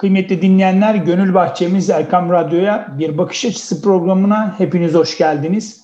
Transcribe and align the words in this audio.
Kıymetli 0.00 0.42
dinleyenler, 0.42 0.94
Gönül 0.94 1.34
Bahçemiz 1.34 1.90
Erkam 1.90 2.30
Radyo'ya 2.30 2.94
bir 2.98 3.18
bakış 3.18 3.44
açısı 3.44 3.82
programına 3.82 4.58
hepiniz 4.58 4.94
hoş 4.94 5.18
geldiniz. 5.18 5.80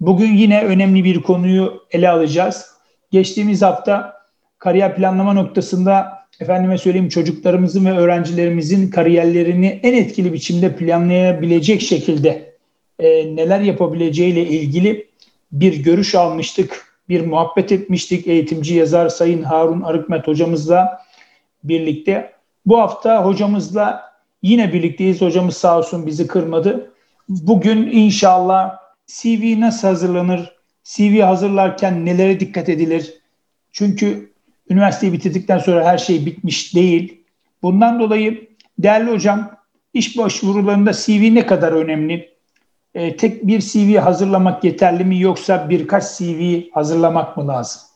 Bugün 0.00 0.32
yine 0.32 0.64
önemli 0.64 1.04
bir 1.04 1.22
konuyu 1.22 1.82
ele 1.90 2.08
alacağız. 2.08 2.66
Geçtiğimiz 3.10 3.62
hafta 3.62 4.22
kariyer 4.58 4.96
planlama 4.96 5.32
noktasında 5.32 6.18
efendime 6.40 6.78
söyleyeyim 6.78 7.08
çocuklarımızın 7.08 7.86
ve 7.86 7.92
öğrencilerimizin 7.92 8.90
kariyerlerini 8.90 9.80
en 9.82 9.94
etkili 9.94 10.32
biçimde 10.32 10.76
planlayabilecek 10.76 11.80
şekilde 11.82 12.54
e, 12.98 13.36
neler 13.36 13.60
yapabileceğiyle 13.60 14.46
ilgili 14.46 15.06
bir 15.52 15.82
görüş 15.82 16.14
almıştık, 16.14 16.98
bir 17.08 17.26
muhabbet 17.26 17.72
etmiştik 17.72 18.26
eğitimci 18.26 18.74
yazar 18.74 19.08
Sayın 19.08 19.42
Harun 19.42 19.80
Arıkmet 19.80 20.26
hocamızla 20.26 21.02
birlikte. 21.64 22.37
Bu 22.68 22.78
hafta 22.78 23.24
hocamızla 23.24 24.12
yine 24.42 24.72
birlikteyiz. 24.72 25.20
Hocamız 25.20 25.56
sağ 25.56 25.78
olsun 25.78 26.06
bizi 26.06 26.26
kırmadı. 26.26 26.92
Bugün 27.28 27.86
inşallah 27.86 28.78
CV 29.06 29.60
nasıl 29.60 29.88
hazırlanır? 29.88 30.52
CV 30.84 31.20
hazırlarken 31.20 32.06
nelere 32.06 32.40
dikkat 32.40 32.68
edilir? 32.68 33.14
Çünkü 33.72 34.32
üniversiteyi 34.70 35.12
bitirdikten 35.12 35.58
sonra 35.58 35.84
her 35.84 35.98
şey 35.98 36.26
bitmiş 36.26 36.74
değil. 36.74 37.24
Bundan 37.62 38.00
dolayı 38.00 38.48
değerli 38.78 39.10
hocam 39.10 39.50
iş 39.94 40.18
başvurularında 40.18 40.92
CV 40.92 41.34
ne 41.34 41.46
kadar 41.46 41.72
önemli? 41.72 42.28
E, 42.94 43.16
tek 43.16 43.46
bir 43.46 43.60
CV 43.60 43.96
hazırlamak 43.98 44.64
yeterli 44.64 45.04
mi 45.04 45.20
yoksa 45.20 45.70
birkaç 45.70 46.18
CV 46.18 46.60
hazırlamak 46.72 47.36
mı 47.36 47.48
lazım? 47.48 47.87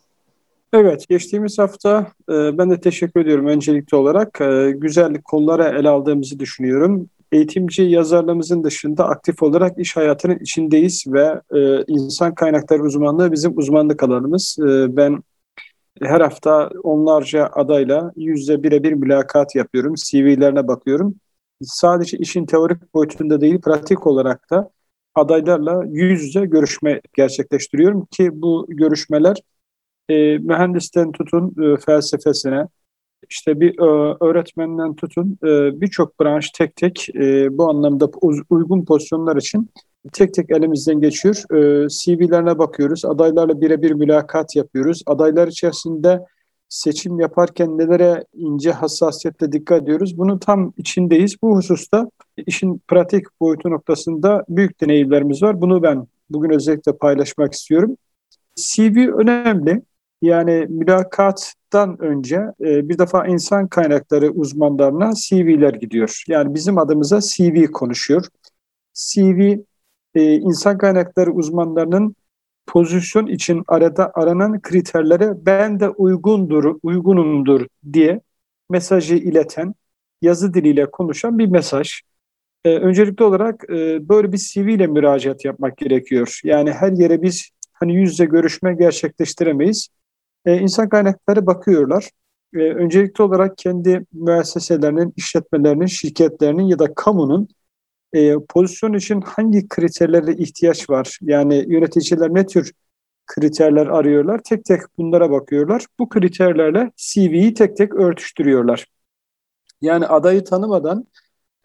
Evet, 0.72 1.08
geçtiğimiz 1.08 1.58
hafta 1.58 2.12
e, 2.28 2.58
ben 2.58 2.70
de 2.70 2.80
teşekkür 2.80 3.20
ediyorum 3.20 3.46
öncelikli 3.46 3.96
olarak. 3.96 4.40
E, 4.40 4.72
güzel 4.76 5.22
konulara 5.22 5.68
ele 5.68 5.88
aldığımızı 5.88 6.38
düşünüyorum. 6.38 7.10
Eğitimci 7.32 7.82
yazarlarımızın 7.82 8.64
dışında 8.64 9.08
aktif 9.08 9.42
olarak 9.42 9.78
iş 9.78 9.96
hayatının 9.96 10.38
içindeyiz 10.38 11.04
ve 11.06 11.40
e, 11.54 11.84
insan 11.86 12.34
kaynakları 12.34 12.82
uzmanlığı 12.82 13.32
bizim 13.32 13.58
uzmanlık 13.58 14.02
alanımız. 14.02 14.56
E, 14.60 14.96
ben 14.96 15.22
her 16.02 16.20
hafta 16.20 16.70
onlarca 16.82 17.50
adayla 17.52 18.12
yüzde 18.16 18.62
birebir 18.62 18.92
mülakat 18.92 19.54
yapıyorum, 19.54 19.94
CV'lerine 19.94 20.68
bakıyorum. 20.68 21.14
Sadece 21.62 22.18
işin 22.18 22.46
teorik 22.46 22.94
boyutunda 22.94 23.40
değil, 23.40 23.60
pratik 23.60 24.06
olarak 24.06 24.50
da 24.50 24.70
adaylarla 25.14 25.84
yüz 25.88 26.22
yüze 26.24 26.46
görüşme 26.46 27.00
gerçekleştiriyorum 27.14 28.06
ki 28.06 28.30
bu 28.32 28.66
görüşmeler 28.68 29.36
e, 30.12 30.38
mühendisten 30.38 31.12
tutun 31.12 31.54
e, 31.62 31.76
felsefesine, 31.76 32.68
işte 33.28 33.60
bir 33.60 33.78
e, 33.78 34.16
öğretmenden 34.20 34.94
tutun 34.94 35.38
e, 35.44 35.80
birçok 35.80 36.20
branş 36.20 36.50
tek 36.50 36.76
tek 36.76 37.08
e, 37.14 37.58
bu 37.58 37.70
anlamda 37.70 38.10
uygun 38.50 38.84
pozisyonlar 38.84 39.36
için 39.36 39.70
tek 40.12 40.34
tek 40.34 40.50
elimizden 40.50 41.00
geçiyor. 41.00 41.34
E, 41.34 41.88
CV'lerine 41.88 42.58
bakıyoruz, 42.58 43.04
adaylarla 43.04 43.60
birebir 43.60 43.90
mülakat 43.90 44.56
yapıyoruz. 44.56 45.02
Adaylar 45.06 45.48
içerisinde 45.48 46.20
seçim 46.68 47.20
yaparken 47.20 47.78
nelere 47.78 48.24
ince 48.34 48.72
hassasiyetle 48.72 49.52
dikkat 49.52 49.82
ediyoruz. 49.82 50.18
Bunun 50.18 50.38
tam 50.38 50.72
içindeyiz. 50.76 51.36
Bu 51.42 51.56
hususta 51.56 52.10
işin 52.46 52.82
pratik 52.88 53.24
boyutu 53.40 53.70
noktasında 53.70 54.44
büyük 54.48 54.80
deneyimlerimiz 54.80 55.42
var. 55.42 55.60
Bunu 55.60 55.82
ben 55.82 56.06
bugün 56.30 56.50
özellikle 56.50 56.96
paylaşmak 56.96 57.52
istiyorum. 57.52 57.96
CV 58.56 59.08
önemli. 59.08 59.82
Yani 60.22 60.66
mülakattan 60.68 62.02
önce 62.02 62.36
e, 62.60 62.88
bir 62.88 62.98
defa 62.98 63.26
insan 63.26 63.68
kaynakları 63.68 64.30
uzmanlarına 64.30 65.12
CV'ler 65.14 65.74
gidiyor. 65.74 66.24
Yani 66.28 66.54
bizim 66.54 66.78
adımıza 66.78 67.20
CV 67.20 67.64
konuşuyor. 67.64 68.26
CV 68.94 69.56
e, 70.14 70.34
insan 70.34 70.78
kaynakları 70.78 71.32
uzmanlarının 71.32 72.16
pozisyon 72.66 73.26
için 73.26 73.62
arada 73.68 74.10
aranan 74.14 74.60
kriterlere 74.60 75.46
ben 75.46 75.80
de 75.80 75.88
uygundur, 75.88 76.76
uygunumdur 76.82 77.66
diye 77.92 78.20
mesajı 78.70 79.14
ileten, 79.14 79.74
yazı 80.22 80.54
diliyle 80.54 80.90
konuşan 80.90 81.38
bir 81.38 81.46
mesaj. 81.46 82.00
Ee, 82.64 82.70
öncelikli 82.76 83.24
olarak 83.24 83.64
e, 83.70 84.08
böyle 84.08 84.32
bir 84.32 84.38
CV 84.38 84.68
ile 84.68 84.86
müracaat 84.86 85.44
yapmak 85.44 85.76
gerekiyor. 85.76 86.40
Yani 86.44 86.72
her 86.72 86.92
yere 86.92 87.22
biz 87.22 87.50
hani 87.72 87.94
yüzle 87.94 88.24
görüşme 88.24 88.74
gerçekleştiremeyiz. 88.74 89.88
Ee, 90.46 90.58
insan 90.58 90.88
kaynakları 90.88 91.46
bakıyorlar. 91.46 92.10
Ee, 92.54 92.58
öncelikli 92.58 93.22
olarak 93.22 93.58
kendi 93.58 94.06
müesseselerinin, 94.12 95.12
işletmelerinin, 95.16 95.86
şirketlerinin 95.86 96.62
ya 96.62 96.78
da 96.78 96.94
kamunun 96.94 97.48
e, 98.12 98.34
pozisyon 98.48 98.92
için 98.94 99.20
hangi 99.20 99.68
kriterlere 99.68 100.32
ihtiyaç 100.32 100.90
var? 100.90 101.18
Yani 101.22 101.64
yöneticiler 101.68 102.34
ne 102.34 102.46
tür 102.46 102.72
kriterler 103.26 103.86
arıyorlar? 103.86 104.40
Tek 104.44 104.64
tek 104.64 104.80
bunlara 104.98 105.30
bakıyorlar. 105.30 105.86
Bu 105.98 106.08
kriterlerle 106.08 106.92
CV'yi 106.96 107.54
tek 107.54 107.76
tek 107.76 107.94
örtüştürüyorlar. 107.94 108.86
Yani 109.80 110.06
adayı 110.06 110.44
tanımadan 110.44 111.06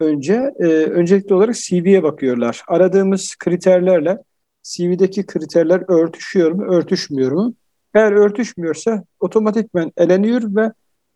önce 0.00 0.54
e, 0.60 0.64
öncelikli 0.66 1.34
olarak 1.34 1.54
CV'ye 1.56 2.02
bakıyorlar. 2.02 2.62
Aradığımız 2.68 3.36
kriterlerle 3.38 4.18
CV'deki 4.62 5.26
kriterler 5.26 5.82
örtüşüyor 5.88 6.52
mu, 6.52 6.64
örtüşmüyor 6.64 7.32
mu? 7.32 7.54
Eğer 7.98 8.12
örtüşmüyorsa 8.12 9.04
otomatikmen 9.20 9.92
eleniyor 9.96 10.42
ve 10.56 10.72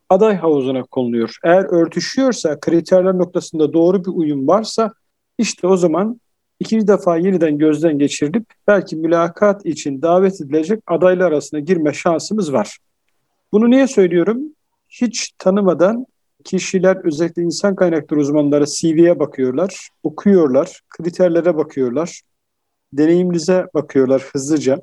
aday 0.09 0.37
havuzuna 0.37 0.83
konuluyor. 0.83 1.37
Eğer 1.45 1.65
örtüşüyorsa, 1.65 2.61
kriterler 2.61 3.19
noktasında 3.19 3.73
doğru 3.73 4.05
bir 4.05 4.11
uyum 4.11 4.49
varsa 4.49 4.93
işte 5.39 5.67
o 5.67 5.77
zaman 5.77 6.21
ikinci 6.61 6.89
defa 6.89 7.17
yeniden 7.17 7.59
gözden 7.59 7.99
geçirilip 7.99 8.47
belki 8.67 8.97
mülakat 8.97 9.67
için 9.67 10.03
davet 10.03 10.41
edilecek 10.41 10.83
adaylar 10.87 11.27
arasına 11.27 11.61
girme 11.61 11.93
şansımız 11.93 12.53
var. 12.53 12.79
Bunu 13.53 13.71
niye 13.71 13.87
söylüyorum? 13.87 14.41
Hiç 14.89 15.33
tanımadan 15.39 16.07
kişiler 16.45 17.05
özellikle 17.05 17.43
insan 17.43 17.75
kaynakları 17.75 18.21
uzmanları 18.21 18.67
CV'ye 18.67 19.19
bakıyorlar, 19.19 19.89
okuyorlar, 20.03 20.81
kriterlere 20.89 21.57
bakıyorlar, 21.57 22.21
deneyimlize 22.93 23.67
bakıyorlar 23.75 24.23
hızlıca. 24.33 24.83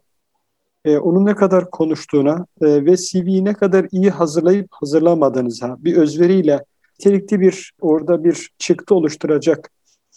Ee, 0.90 0.98
onun 0.98 1.26
ne 1.26 1.36
kadar 1.36 1.72
konuştuğuna 1.72 2.46
e, 2.62 2.86
ve 2.86 2.98
CV'yi 2.98 3.46
ne 3.46 3.54
kadar 3.54 3.88
iyi 3.92 4.10
hazırlayıp 4.10 4.68
hazırlamadığınıza, 4.72 5.78
bir 5.80 5.96
özveriyle 5.96 6.64
nitelikli 7.00 7.40
bir 7.40 7.74
orada 7.82 8.24
bir 8.24 8.50
çıktı 8.58 8.96
oluşturacak 8.96 9.70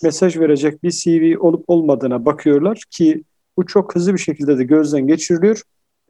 mesaj 0.03 0.39
verecek 0.39 0.83
bir 0.83 0.91
CV 0.91 1.39
olup 1.41 1.65
olmadığına 1.69 2.25
bakıyorlar 2.27 2.83
ki 2.91 3.25
bu 3.57 3.67
çok 3.67 3.95
hızlı 3.95 4.15
bir 4.15 4.19
şekilde 4.19 4.59
de 4.59 4.65
gözden 4.65 5.07
geçiriliyor. 5.07 5.63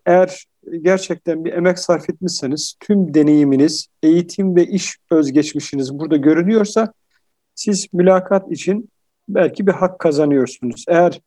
Eğer 0.07 0.45
gerçekten 0.83 1.45
bir 1.45 1.53
emek 1.53 1.79
sarf 1.79 2.11
etmişseniz 2.11 2.75
tüm 2.81 3.15
deneyiminiz, 3.15 3.89
eğitim 4.03 4.57
ve 4.57 4.67
iş 4.67 4.97
özgeçmişiniz 5.11 5.99
burada 5.99 6.17
görünüyorsa 6.17 6.93
siz 7.55 7.87
mülakat 7.93 8.53
için 8.53 8.89
belki 9.29 9.67
bir 9.67 9.73
hak 9.73 9.99
kazanıyorsunuz. 9.99 10.85
Eğer 10.89 11.21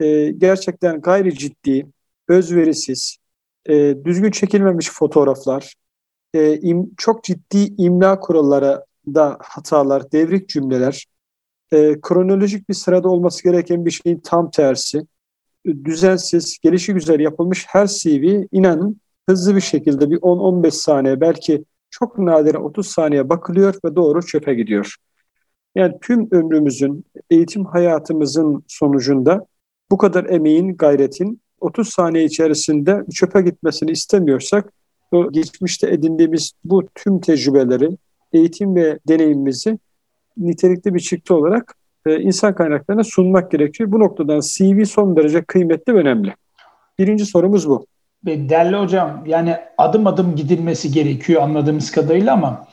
e, 0.00 0.30
gerçekten 0.30 1.00
gayri 1.00 1.34
ciddi, 1.34 1.86
özverisiz, 2.30 3.16
e, 3.66 4.04
düzgün 4.04 4.30
çekilmemiş 4.30 4.90
fotoğraflar, 4.90 5.74
e, 6.34 6.56
im, 6.60 6.90
çok 6.96 7.24
ciddi 7.24 7.74
imla 7.78 8.20
kuralları 8.20 8.84
da 9.06 9.38
hatalar, 9.40 10.12
devrik 10.12 10.48
cümleler, 10.48 11.06
e, 11.72 12.00
kronolojik 12.00 12.68
bir 12.68 12.74
sırada 12.74 13.08
olması 13.08 13.42
gereken 13.44 13.86
bir 13.86 13.90
şeyin 13.90 14.20
tam 14.24 14.50
tersi, 14.50 15.06
düzensiz, 15.66 16.58
gelişi 16.62 16.94
güzel 16.94 17.20
yapılmış 17.20 17.66
her 17.68 17.86
CV 17.86 18.44
inanın 18.52 19.00
hızlı 19.28 19.56
bir 19.56 19.60
şekilde 19.60 20.10
bir 20.10 20.16
10-15 20.16 20.70
saniye 20.70 21.20
belki 21.20 21.64
çok 21.90 22.18
nadir 22.18 22.54
30 22.54 22.86
saniye 22.86 23.28
bakılıyor 23.28 23.74
ve 23.84 23.96
doğru 23.96 24.26
çöpe 24.26 24.54
gidiyor. 24.54 24.96
Yani 25.74 25.94
tüm 26.02 26.28
ömrümüzün, 26.30 27.04
eğitim 27.30 27.64
hayatımızın 27.64 28.64
sonucunda 28.68 29.46
bu 29.90 29.98
kadar 29.98 30.24
emeğin, 30.24 30.76
gayretin 30.76 31.40
30 31.60 31.88
saniye 31.88 32.24
içerisinde 32.24 33.04
çöpe 33.14 33.42
gitmesini 33.42 33.90
istemiyorsak 33.90 34.72
o 35.12 35.32
geçmişte 35.32 35.90
edindiğimiz 35.90 36.52
bu 36.64 36.88
tüm 36.94 37.20
tecrübeleri, 37.20 37.98
eğitim 38.32 38.76
ve 38.76 38.98
deneyimimizi 39.08 39.78
nitelikli 40.36 40.94
bir 40.94 41.00
çıktı 41.00 41.34
olarak 41.34 41.74
e, 42.06 42.20
insan 42.20 42.54
kaynaklarına 42.54 43.04
sunmak 43.04 43.50
gerekiyor. 43.50 43.92
Bu 43.92 44.00
noktadan 44.00 44.40
CV 44.40 44.84
son 44.84 45.16
derece 45.16 45.42
kıymetli 45.42 45.94
ve 45.94 45.98
önemli. 45.98 46.34
Birinci 46.98 47.26
sorumuz 47.26 47.68
bu. 47.68 47.86
Değerli 48.26 48.76
hocam 48.76 49.22
yani 49.26 49.56
adım 49.78 50.06
adım 50.06 50.36
gidilmesi 50.36 50.92
gerekiyor 50.92 51.42
anladığımız 51.42 51.90
kadarıyla 51.90 52.32
ama 52.32 52.68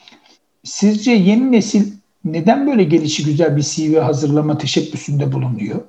sizce 0.63 1.11
yeni 1.11 1.51
nesil 1.51 1.93
neden 2.25 2.67
böyle 2.67 2.83
gelişi 2.83 3.25
güzel 3.25 3.57
bir 3.57 3.61
CV 3.61 3.99
hazırlama 3.99 4.57
teşebbüsünde 4.57 5.31
bulunuyor? 5.31 5.81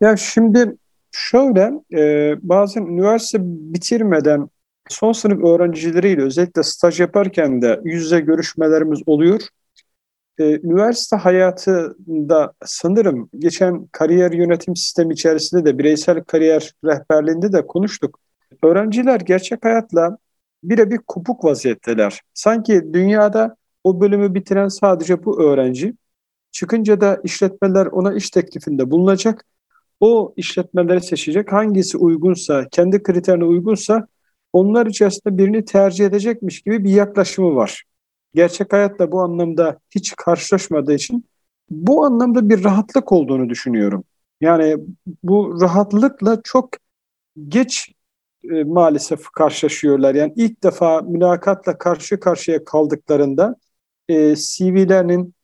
Ya 0.00 0.16
şimdi 0.16 0.76
şöyle 1.12 1.72
e, 1.92 2.36
bazen 2.42 2.82
üniversite 2.82 3.38
bitirmeden 3.44 4.48
son 4.88 5.12
sınıf 5.12 5.44
öğrencileriyle 5.44 6.22
özellikle 6.22 6.62
staj 6.62 7.00
yaparken 7.00 7.62
de 7.62 7.80
yüz 7.84 8.02
yüze 8.02 8.20
görüşmelerimiz 8.20 9.00
oluyor. 9.06 9.40
e, 10.38 10.60
üniversite 10.60 11.16
hayatında 11.16 12.52
sanırım 12.64 13.30
geçen 13.38 13.86
kariyer 13.86 14.32
yönetim 14.32 14.76
sistemi 14.76 15.14
içerisinde 15.14 15.64
de 15.64 15.78
bireysel 15.78 16.24
kariyer 16.24 16.72
rehberliğinde 16.84 17.52
de 17.52 17.66
konuştuk. 17.66 18.20
Öğrenciler 18.62 19.20
gerçek 19.20 19.64
hayatla 19.64 20.18
birebir 20.62 20.98
kopuk 21.06 21.44
vaziyetteler. 21.44 22.20
Sanki 22.34 22.82
dünyada 22.92 23.56
o 23.84 24.00
bölümü 24.00 24.34
bitiren 24.34 24.68
sadece 24.68 25.24
bu 25.24 25.42
öğrenci. 25.42 25.94
Çıkınca 26.52 27.00
da 27.00 27.20
işletmeler 27.24 27.86
ona 27.86 28.14
iş 28.14 28.30
teklifinde 28.30 28.90
bulunacak. 28.90 29.44
O 30.00 30.32
işletmeleri 30.36 31.00
seçecek. 31.00 31.52
Hangisi 31.52 31.98
uygunsa, 31.98 32.68
kendi 32.70 33.02
kriterine 33.02 33.44
uygunsa 33.44 34.06
onlar 34.52 34.86
içerisinde 34.86 35.38
birini 35.38 35.64
tercih 35.64 36.06
edecekmiş 36.06 36.60
gibi 36.60 36.84
bir 36.84 36.90
yaklaşımı 36.90 37.56
var. 37.56 37.84
Gerçek 38.34 38.72
hayatta 38.72 39.12
bu 39.12 39.20
anlamda 39.20 39.78
hiç 39.94 40.16
karşılaşmadığı 40.16 40.94
için 40.94 41.24
bu 41.70 42.04
anlamda 42.04 42.48
bir 42.48 42.64
rahatlık 42.64 43.12
olduğunu 43.12 43.48
düşünüyorum. 43.48 44.04
Yani 44.40 44.76
bu 45.22 45.60
rahatlıkla 45.60 46.40
çok 46.44 46.70
geç 47.48 47.92
e, 48.44 48.64
maalesef 48.64 49.30
karşılaşıyorlar. 49.30 50.14
Yani 50.14 50.32
ilk 50.36 50.62
defa 50.62 51.00
mülakatla 51.00 51.78
karşı 51.78 52.20
karşıya 52.20 52.64
kaldıklarında 52.64 53.56
e, 54.08 54.36
CV'lerinin 54.36 55.34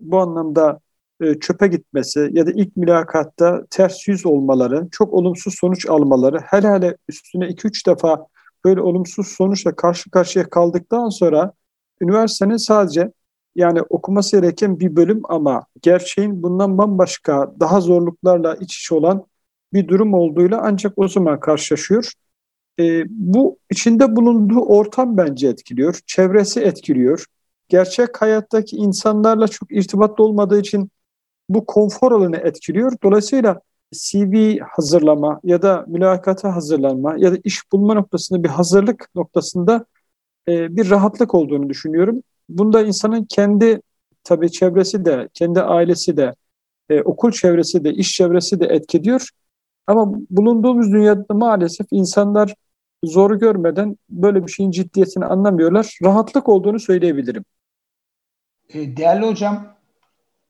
bu 0.00 0.18
anlamda 0.18 0.80
e, 1.24 1.40
çöpe 1.40 1.66
gitmesi 1.66 2.30
ya 2.32 2.46
da 2.46 2.50
ilk 2.50 2.76
mülakatta 2.76 3.66
ters 3.70 4.08
yüz 4.08 4.26
olmaları, 4.26 4.88
çok 4.90 5.12
olumsuz 5.12 5.54
sonuç 5.54 5.86
almaları, 5.86 6.38
hele 6.38 6.68
hele 6.68 6.96
üstüne 7.08 7.44
2-3 7.48 7.86
defa 7.86 8.26
böyle 8.64 8.80
olumsuz 8.80 9.28
sonuçla 9.28 9.76
karşı 9.76 10.10
karşıya 10.10 10.50
kaldıktan 10.50 11.08
sonra 11.08 11.52
üniversitenin 12.00 12.56
sadece 12.56 13.12
yani 13.54 13.82
okuması 13.82 14.40
gereken 14.40 14.80
bir 14.80 14.96
bölüm 14.96 15.20
ama 15.28 15.66
gerçeğin 15.82 16.42
bundan 16.42 16.78
bambaşka 16.78 17.54
daha 17.60 17.80
zorluklarla 17.80 18.54
iç 18.54 18.76
içe 18.76 18.94
olan 18.94 19.24
bir 19.72 19.88
durum 19.88 20.14
olduğuyla 20.14 20.60
ancak 20.64 20.92
o 20.96 21.08
zaman 21.08 21.40
karşılaşıyor. 21.40 22.12
E, 22.80 23.04
bu 23.08 23.58
içinde 23.70 24.16
bulunduğu 24.16 24.60
ortam 24.60 25.16
bence 25.16 25.48
etkiliyor, 25.48 26.00
çevresi 26.06 26.60
etkiliyor. 26.60 27.26
Gerçek 27.68 28.22
hayattaki 28.22 28.76
insanlarla 28.76 29.48
çok 29.48 29.72
irtibatlı 29.72 30.24
olmadığı 30.24 30.60
için 30.60 30.90
bu 31.48 31.66
konfor 31.66 32.12
alanı 32.12 32.36
etkiliyor. 32.36 32.92
Dolayısıyla 33.02 33.60
CV 33.92 34.58
hazırlama 34.60 35.40
ya 35.44 35.62
da 35.62 35.84
mülakata 35.88 36.54
hazırlanma 36.54 37.14
ya 37.18 37.32
da 37.32 37.36
iş 37.44 37.72
bulma 37.72 37.94
noktasında 37.94 38.44
bir 38.44 38.48
hazırlık 38.48 39.08
noktasında 39.14 39.86
e, 40.48 40.76
bir 40.76 40.90
rahatlık 40.90 41.34
olduğunu 41.34 41.68
düşünüyorum. 41.68 42.22
Bunda 42.48 42.82
insanın 42.82 43.24
kendi 43.24 43.80
tabii 44.24 44.50
çevresi 44.52 45.04
de, 45.04 45.28
kendi 45.34 45.60
ailesi 45.60 46.16
de, 46.16 46.34
e, 46.88 47.02
okul 47.02 47.32
çevresi 47.32 47.84
de, 47.84 47.92
iş 47.92 48.12
çevresi 48.16 48.60
de 48.60 48.66
etkiliyor. 48.66 49.28
Ama 49.86 50.12
bulunduğumuz 50.30 50.92
dünyada 50.92 51.34
maalesef 51.34 51.86
insanlar 51.90 52.54
zor 53.04 53.38
görmeden 53.38 53.96
böyle 54.10 54.46
bir 54.46 54.52
şeyin 54.52 54.70
ciddiyetini 54.70 55.24
anlamıyorlar. 55.24 55.98
Rahatlık 56.04 56.48
olduğunu 56.48 56.80
söyleyebilirim. 56.80 57.44
E, 58.68 58.96
değerli 58.96 59.26
hocam, 59.26 59.73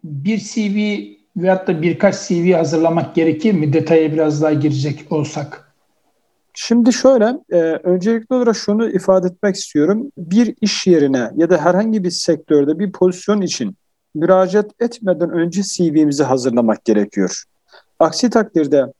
bir 0.05 0.39
CV 0.39 1.01
veyahut 1.37 1.69
da 1.69 1.83
birkaç 1.83 2.29
CV 2.29 2.53
hazırlamak 2.53 3.15
gerekir 3.15 3.53
mi? 3.53 3.73
Detaya 3.73 4.13
biraz 4.13 4.43
daha 4.43 4.53
girecek 4.53 5.13
olsak. 5.13 5.75
Şimdi 6.55 6.93
şöyle, 6.93 7.39
e, 7.51 7.57
öncelikli 7.61 8.35
olarak 8.35 8.57
şunu 8.57 8.91
ifade 8.91 9.27
etmek 9.27 9.57
istiyorum. 9.57 10.13
Bir 10.19 10.55
iş 10.61 10.87
yerine 10.87 11.31
ya 11.37 11.51
da 11.51 11.59
herhangi 11.59 12.05
bir 12.05 12.11
sektörde 12.11 12.79
bir 12.79 12.93
pozisyon 12.93 13.41
için 13.41 13.77
müracaat 14.15 14.71
etmeden 14.81 15.31
önce 15.31 15.63
CV'mizi 15.63 16.25
hazırlamak 16.25 16.85
gerekiyor. 16.85 17.43
Aksi 17.99 18.31
takdirde 18.31 18.93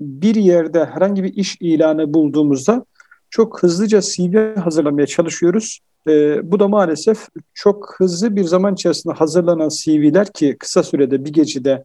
bir 0.00 0.34
yerde 0.34 0.84
herhangi 0.84 1.24
bir 1.24 1.34
iş 1.34 1.56
ilanı 1.60 2.14
bulduğumuzda 2.14 2.84
çok 3.30 3.62
hızlıca 3.62 4.00
CV 4.00 4.56
hazırlamaya 4.56 5.06
çalışıyoruz. 5.06 5.80
E, 6.08 6.40
bu 6.52 6.60
da 6.60 6.68
maalesef 6.68 7.28
çok 7.54 7.94
hızlı 7.98 8.36
bir 8.36 8.44
zaman 8.44 8.74
içerisinde 8.74 9.14
hazırlanan 9.14 9.68
CV'ler 9.68 10.32
ki 10.32 10.56
kısa 10.58 10.82
sürede 10.82 11.24
bir 11.24 11.32
gecede 11.32 11.84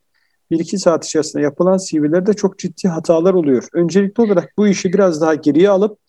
bir 0.52 0.60
iki 0.60 0.78
saat 0.78 1.06
içerisinde 1.06 1.44
yapılan 1.44 1.78
CV'lerde 1.78 2.34
çok 2.34 2.60
ciddi 2.60 2.88
hatalar 2.88 3.34
oluyor. 3.34 3.68
Öncelikli 3.74 4.22
olarak 4.22 4.54
bu 4.58 4.68
işi 4.68 4.94
biraz 4.94 5.22
daha 5.22 5.36
geriye 5.36 5.70
alıp 5.70 6.00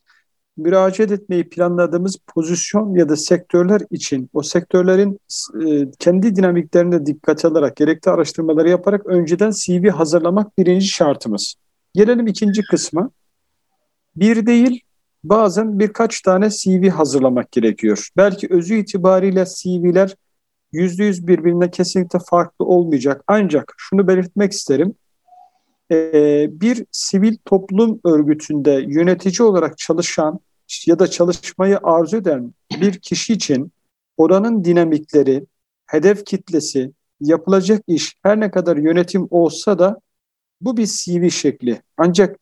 müracaat 0.57 1.11
etmeyi 1.11 1.49
planladığımız 1.49 2.17
pozisyon 2.27 2.95
ya 2.95 3.09
da 3.09 3.17
sektörler 3.17 3.81
için 3.91 4.31
o 4.33 4.43
sektörlerin 4.43 5.21
e, 5.67 5.91
kendi 5.99 6.37
dinamiklerine 6.37 7.07
dikkat 7.07 7.45
alarak 7.45 7.77
gerekli 7.77 8.11
araştırmaları 8.11 8.69
yaparak 8.69 9.07
önceden 9.07 9.51
CV 9.51 9.89
hazırlamak 9.89 10.59
birinci 10.59 10.87
şartımız. 10.87 11.55
Gelelim 11.95 12.27
ikinci 12.27 12.63
kısma. 12.63 13.11
Bir 14.17 14.47
değil 14.47 14.86
bazen 15.29 15.79
birkaç 15.79 16.21
tane 16.21 16.51
CV 16.51 16.89
hazırlamak 16.89 17.53
gerekiyor. 17.53 18.09
Belki 18.17 18.47
özü 18.51 18.75
itibariyle 18.75 19.45
CV'ler 19.45 20.17
yüzde 20.73 21.05
yüz 21.05 21.27
birbirine 21.27 21.71
kesinlikle 21.71 22.19
farklı 22.19 22.65
olmayacak. 22.65 23.25
Ancak 23.27 23.75
şunu 23.77 24.09
belirtmek 24.09 24.53
isterim. 24.53 24.95
Ee, 25.93 26.49
bir 26.51 26.85
sivil 26.91 27.37
toplum 27.45 28.01
örgütünde 28.05 28.85
yönetici 28.89 29.49
olarak 29.49 29.79
çalışan 29.79 30.41
ya 30.87 30.99
da 30.99 31.07
çalışmayı 31.07 31.79
arzu 31.83 32.17
eden 32.17 32.55
bir 32.81 32.99
kişi 32.99 33.33
için 33.33 33.73
oranın 34.17 34.65
dinamikleri, 34.65 35.47
hedef 35.87 36.25
kitlesi, 36.27 36.93
yapılacak 37.21 37.83
iş 37.87 38.17
her 38.23 38.41
ne 38.41 38.51
kadar 38.51 38.77
yönetim 38.77 39.29
olsa 39.31 39.79
da 39.79 40.01
bu 40.61 40.77
bir 40.77 40.87
CV 40.87 41.29
şekli. 41.29 41.83
Ancak 41.97 42.39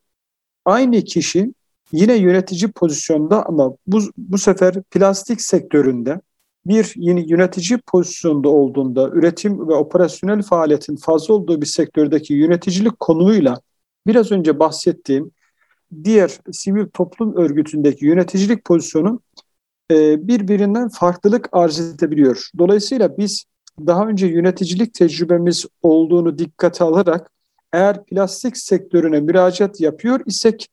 aynı 0.65 1.03
kişi 1.03 1.53
yine 1.93 2.15
yönetici 2.15 2.73
pozisyonda 2.73 3.47
ama 3.47 3.77
bu, 3.87 4.01
bu 4.19 4.39
sefer 4.39 4.83
plastik 4.83 5.41
sektöründe 5.41 6.21
bir 6.67 6.93
yeni 6.97 7.31
yönetici 7.31 7.79
pozisyonda 7.79 8.49
olduğunda 8.49 9.09
üretim 9.09 9.69
ve 9.69 9.75
operasyonel 9.75 10.43
faaliyetin 10.43 10.97
fazla 10.97 11.35
olduğu 11.35 11.61
bir 11.61 11.67
sektördeki 11.67 12.35
yöneticilik 12.35 13.01
konumuyla 13.01 13.61
biraz 14.07 14.33
önce 14.33 14.59
bahsettiğim 14.59 15.31
diğer 16.05 16.41
sivil 16.53 16.87
toplum 16.87 17.37
örgütündeki 17.37 18.07
yöneticilik 18.07 18.65
pozisyonu 18.65 19.21
e, 19.91 20.29
birbirinden 20.29 20.89
farklılık 20.89 21.49
arz 21.53 21.81
edebiliyor. 21.81 22.51
Dolayısıyla 22.59 23.19
biz 23.19 23.45
daha 23.87 24.07
önce 24.07 24.27
yöneticilik 24.27 24.95
tecrübemiz 24.95 25.67
olduğunu 25.83 26.39
dikkate 26.39 26.85
alarak 26.85 27.31
eğer 27.73 28.05
plastik 28.05 28.57
sektörüne 28.57 29.21
müracaat 29.21 29.81
yapıyor 29.81 30.21
isek 30.27 30.69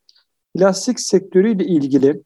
plastik 0.55 0.99
sektörüyle 0.99 1.65
ilgili 1.65 2.23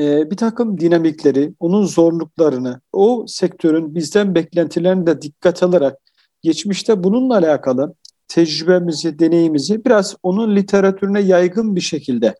e, 0.00 0.30
bir 0.30 0.36
takım 0.36 0.80
dinamikleri, 0.80 1.54
onun 1.60 1.84
zorluklarını, 1.84 2.80
o 2.92 3.24
sektörün 3.28 3.94
bizden 3.94 4.34
beklentilerini 4.34 5.06
de 5.06 5.22
dikkat 5.22 5.62
alarak 5.62 5.98
geçmişte 6.42 7.04
bununla 7.04 7.36
alakalı 7.36 7.94
tecrübemizi, 8.28 9.18
deneyimizi 9.18 9.84
biraz 9.84 10.16
onun 10.22 10.56
literatürüne 10.56 11.20
yaygın 11.20 11.76
bir 11.76 11.80
şekilde 11.80 12.34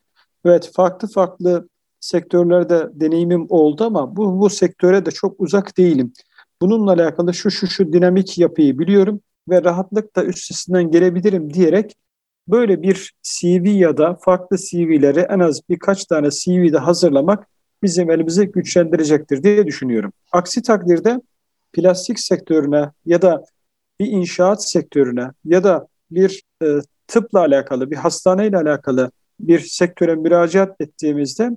evet 0.44 0.70
farklı 0.74 1.08
farklı 1.08 1.68
sektörlerde 2.00 2.88
deneyimim 2.94 3.46
oldu 3.48 3.84
ama 3.84 4.16
bu, 4.16 4.40
bu 4.40 4.50
sektöre 4.50 5.06
de 5.06 5.10
çok 5.10 5.40
uzak 5.40 5.78
değilim. 5.78 6.12
Bununla 6.62 6.92
alakalı 6.92 7.34
şu 7.34 7.50
şu 7.50 7.66
şu 7.66 7.92
dinamik 7.92 8.38
yapıyı 8.38 8.78
biliyorum 8.78 9.20
ve 9.48 9.64
rahatlıkla 9.64 10.24
üstesinden 10.24 10.90
gelebilirim 10.90 11.54
diyerek 11.54 11.96
Böyle 12.48 12.82
bir 12.82 13.12
CV 13.22 13.68
ya 13.68 13.96
da 13.96 14.14
farklı 14.14 14.56
CV'leri 14.56 15.20
en 15.20 15.38
az 15.38 15.60
birkaç 15.68 16.04
tane 16.04 16.28
CV'de 16.30 16.78
hazırlamak 16.78 17.46
bizim 17.82 18.10
elimizi 18.10 18.46
güçlendirecektir 18.46 19.42
diye 19.42 19.66
düşünüyorum. 19.66 20.12
Aksi 20.32 20.62
takdirde 20.62 21.20
plastik 21.72 22.20
sektörüne 22.20 22.90
ya 23.06 23.22
da 23.22 23.44
bir 24.00 24.06
inşaat 24.06 24.70
sektörüne 24.70 25.30
ya 25.44 25.64
da 25.64 25.86
bir 26.10 26.42
e, 26.62 26.66
tıpla 27.06 27.38
alakalı, 27.38 27.90
bir 27.90 27.96
hastaneyle 27.96 28.56
alakalı 28.56 29.10
bir 29.40 29.60
sektöre 29.60 30.14
müracaat 30.14 30.80
ettiğimizde 30.80 31.50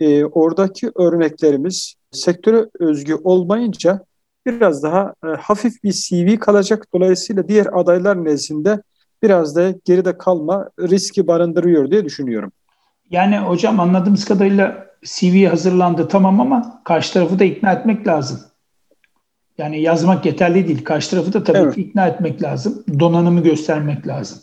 e, 0.00 0.24
oradaki 0.24 0.90
örneklerimiz 0.96 1.94
sektöre 2.10 2.66
özgü 2.80 3.14
olmayınca 3.14 4.04
biraz 4.46 4.82
daha 4.82 5.14
e, 5.24 5.26
hafif 5.26 5.84
bir 5.84 5.92
CV 5.92 6.38
kalacak. 6.38 6.86
Dolayısıyla 6.94 7.48
diğer 7.48 7.66
adaylar 7.72 8.24
nezdinde 8.24 8.82
biraz 9.22 9.56
da 9.56 9.74
geride 9.84 10.18
kalma 10.18 10.70
riski 10.80 11.26
barındırıyor 11.26 11.90
diye 11.90 12.04
düşünüyorum. 12.04 12.52
Yani 13.10 13.38
hocam 13.38 13.80
anladığımız 13.80 14.24
kadarıyla 14.24 14.86
CV 15.04 15.46
hazırlandı 15.46 16.08
tamam 16.08 16.40
ama 16.40 16.82
karşı 16.84 17.12
tarafı 17.12 17.38
da 17.38 17.44
ikna 17.44 17.72
etmek 17.72 18.06
lazım. 18.06 18.40
Yani 19.58 19.80
yazmak 19.80 20.26
yeterli 20.26 20.68
değil. 20.68 20.84
Karşı 20.84 21.10
tarafı 21.10 21.32
da 21.32 21.44
tabii 21.44 21.58
evet. 21.58 21.74
ki 21.74 21.80
ikna 21.80 22.06
etmek 22.06 22.42
lazım. 22.42 22.84
Donanımı 22.98 23.42
göstermek 23.42 24.06
lazım. 24.06 24.38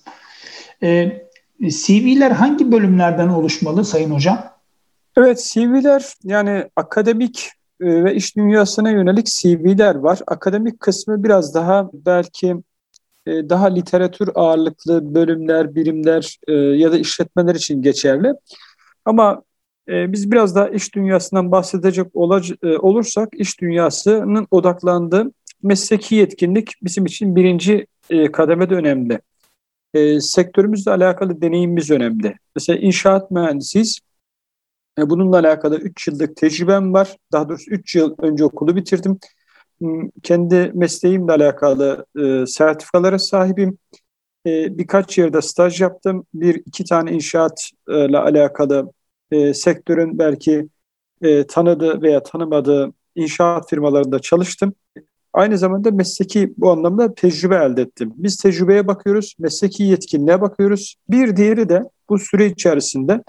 Ee, 0.83 1.25
CV'ler 1.61 2.31
hangi 2.31 2.71
bölümlerden 2.71 3.27
oluşmalı 3.27 3.85
Sayın 3.85 4.11
Hocam? 4.11 4.55
Evet 5.17 5.49
CV'ler 5.53 6.13
yani 6.23 6.69
akademik 6.75 7.49
e, 7.81 8.03
ve 8.03 8.15
iş 8.15 8.35
dünyasına 8.35 8.89
yönelik 8.89 9.27
CV'ler 9.27 9.95
var. 9.95 10.19
Akademik 10.27 10.79
kısmı 10.79 11.23
biraz 11.23 11.53
daha 11.53 11.89
belki 11.93 12.55
daha 13.27 13.65
literatür 13.65 14.29
ağırlıklı 14.35 15.15
bölümler, 15.15 15.75
birimler 15.75 16.37
e, 16.47 16.53
ya 16.53 16.91
da 16.91 16.97
işletmeler 16.97 17.55
için 17.55 17.81
geçerli. 17.81 18.33
Ama 19.05 19.43
biz 19.87 20.31
biraz 20.31 20.55
daha 20.55 20.69
iş 20.69 20.95
dünyasından 20.95 21.51
bahsedecek 21.51 22.15
olursak 22.63 23.29
iş 23.33 23.61
dünyasının 23.61 24.47
odaklandığı 24.51 25.31
mesleki 25.63 26.15
yetkinlik 26.15 26.73
bizim 26.83 27.05
için 27.05 27.35
birinci 27.35 27.87
kademede 28.33 28.75
önemli. 28.75 29.19
Sektörümüzle 30.19 30.91
alakalı 30.91 31.41
deneyimimiz 31.41 31.91
önemli. 31.91 32.35
Mesela 32.55 32.79
inşaat 32.79 33.31
mühendisiyiz. 33.31 33.99
Bununla 34.97 35.39
alakalı 35.39 35.77
3 35.77 36.07
yıllık 36.07 36.35
tecrübem 36.35 36.93
var. 36.93 37.17
Daha 37.31 37.49
doğrusu 37.49 37.71
3 37.71 37.95
yıl 37.95 38.15
önce 38.17 38.45
okulu 38.45 38.75
bitirdim. 38.75 39.19
Hmm, 39.79 40.09
kendi 40.23 40.71
mesleğimle 40.73 41.31
alakalı 41.31 42.05
e, 42.19 42.45
sertifikalara 42.45 43.19
sahibim. 43.19 43.77
E, 44.45 44.77
birkaç 44.77 45.17
yerde 45.17 45.41
staj 45.41 45.81
yaptım. 45.81 46.25
Bir 46.33 46.55
iki 46.65 46.83
tane 46.83 47.11
inşaatla 47.11 48.23
alakalı 48.23 48.91
e, 49.31 49.53
sektörün 49.53 50.19
belki 50.19 50.69
e, 51.21 51.47
tanıdığı 51.47 52.01
veya 52.01 52.23
tanımadığı 52.23 52.93
inşaat 53.15 53.69
firmalarında 53.69 54.19
çalıştım. 54.19 54.73
Aynı 55.33 55.57
zamanda 55.57 55.91
mesleki 55.91 56.53
bu 56.57 56.71
anlamda 56.71 57.15
tecrübe 57.15 57.55
elde 57.55 57.81
ettim. 57.81 58.13
Biz 58.15 58.37
tecrübeye 58.37 58.87
bakıyoruz, 58.87 59.35
mesleki 59.39 59.83
yetkinliğe 59.83 60.41
bakıyoruz. 60.41 60.95
Bir 61.09 61.35
diğeri 61.35 61.69
de 61.69 61.83
bu 62.09 62.19
süre 62.19 62.45
içerisinde 62.45 63.23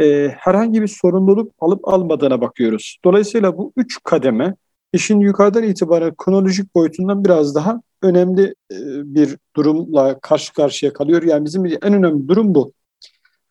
e, 0.00 0.28
herhangi 0.28 0.82
bir 0.82 0.88
sorumluluk 0.88 1.52
alıp 1.58 1.88
almadığına 1.88 2.40
bakıyoruz. 2.40 2.98
Dolayısıyla 3.04 3.58
bu 3.58 3.72
üç 3.76 3.98
kademe 4.04 4.54
işin 4.96 5.20
yukarıdan 5.20 5.62
itibaren 5.62 6.14
kronolojik 6.16 6.74
boyutundan 6.74 7.24
biraz 7.24 7.54
daha 7.54 7.80
önemli 8.02 8.54
e, 8.72 8.76
bir 9.14 9.36
durumla 9.56 10.18
karşı 10.20 10.52
karşıya 10.52 10.92
kalıyor. 10.92 11.22
Yani 11.22 11.44
bizim 11.44 11.64
en 11.66 11.94
önemli 11.94 12.28
durum 12.28 12.54
bu. 12.54 12.72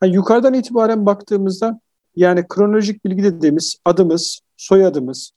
Yani 0.02 0.14
yukarıdan 0.14 0.54
itibaren 0.54 1.06
baktığımızda 1.06 1.80
yani 2.16 2.44
kronolojik 2.48 3.04
bilgi 3.04 3.22
dediğimiz 3.22 3.76
adımız, 3.84 4.40
soyadımız, 4.56 5.30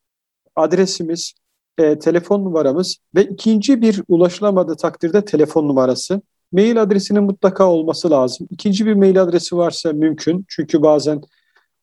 adresimiz, 0.55 1.33
e, 1.77 1.99
telefon 1.99 2.45
numaramız 2.45 2.97
ve 3.15 3.23
ikinci 3.23 3.81
bir 3.81 4.03
ulaşılamadığı 4.07 4.75
takdirde 4.75 5.25
telefon 5.25 5.67
numarası. 5.67 6.21
Mail 6.51 6.81
adresinin 6.81 7.23
mutlaka 7.23 7.69
olması 7.71 8.11
lazım. 8.11 8.47
İkinci 8.51 8.85
bir 8.85 8.93
mail 8.93 9.21
adresi 9.21 9.57
varsa 9.57 9.93
mümkün. 9.93 10.45
Çünkü 10.47 10.81
bazen 10.81 11.21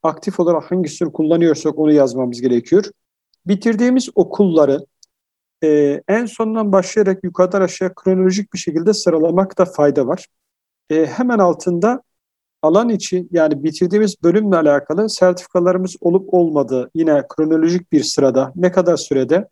aktif 0.03 0.41
olarak 0.41 0.71
hangisini 0.71 1.13
kullanıyorsak 1.13 1.79
onu 1.79 1.93
yazmamız 1.93 2.41
gerekiyor. 2.41 2.85
Bitirdiğimiz 3.47 4.09
okulları 4.15 4.87
e, 5.65 6.01
en 6.09 6.27
sondan 6.27 6.73
başlayarak 6.73 7.25
yukarıdan 7.25 7.61
aşağı 7.61 7.95
kronolojik 7.95 8.53
bir 8.53 8.59
şekilde 8.59 8.95
sıralamakta 8.95 9.65
fayda 9.65 10.07
var. 10.07 10.27
E, 10.91 11.07
hemen 11.07 11.39
altında 11.39 12.03
alan 12.63 12.89
içi 12.89 13.29
yani 13.31 13.65
bitirdiğimiz 13.65 14.23
bölümle 14.23 14.57
alakalı 14.57 15.11
sertifikalarımız 15.11 15.97
olup 16.01 16.35
olmadığı 16.35 16.91
yine 16.95 17.23
kronolojik 17.29 17.93
bir 17.93 18.03
sırada 18.03 18.53
ne 18.57 18.73
kadar 18.73 18.97
sürede 18.97 19.49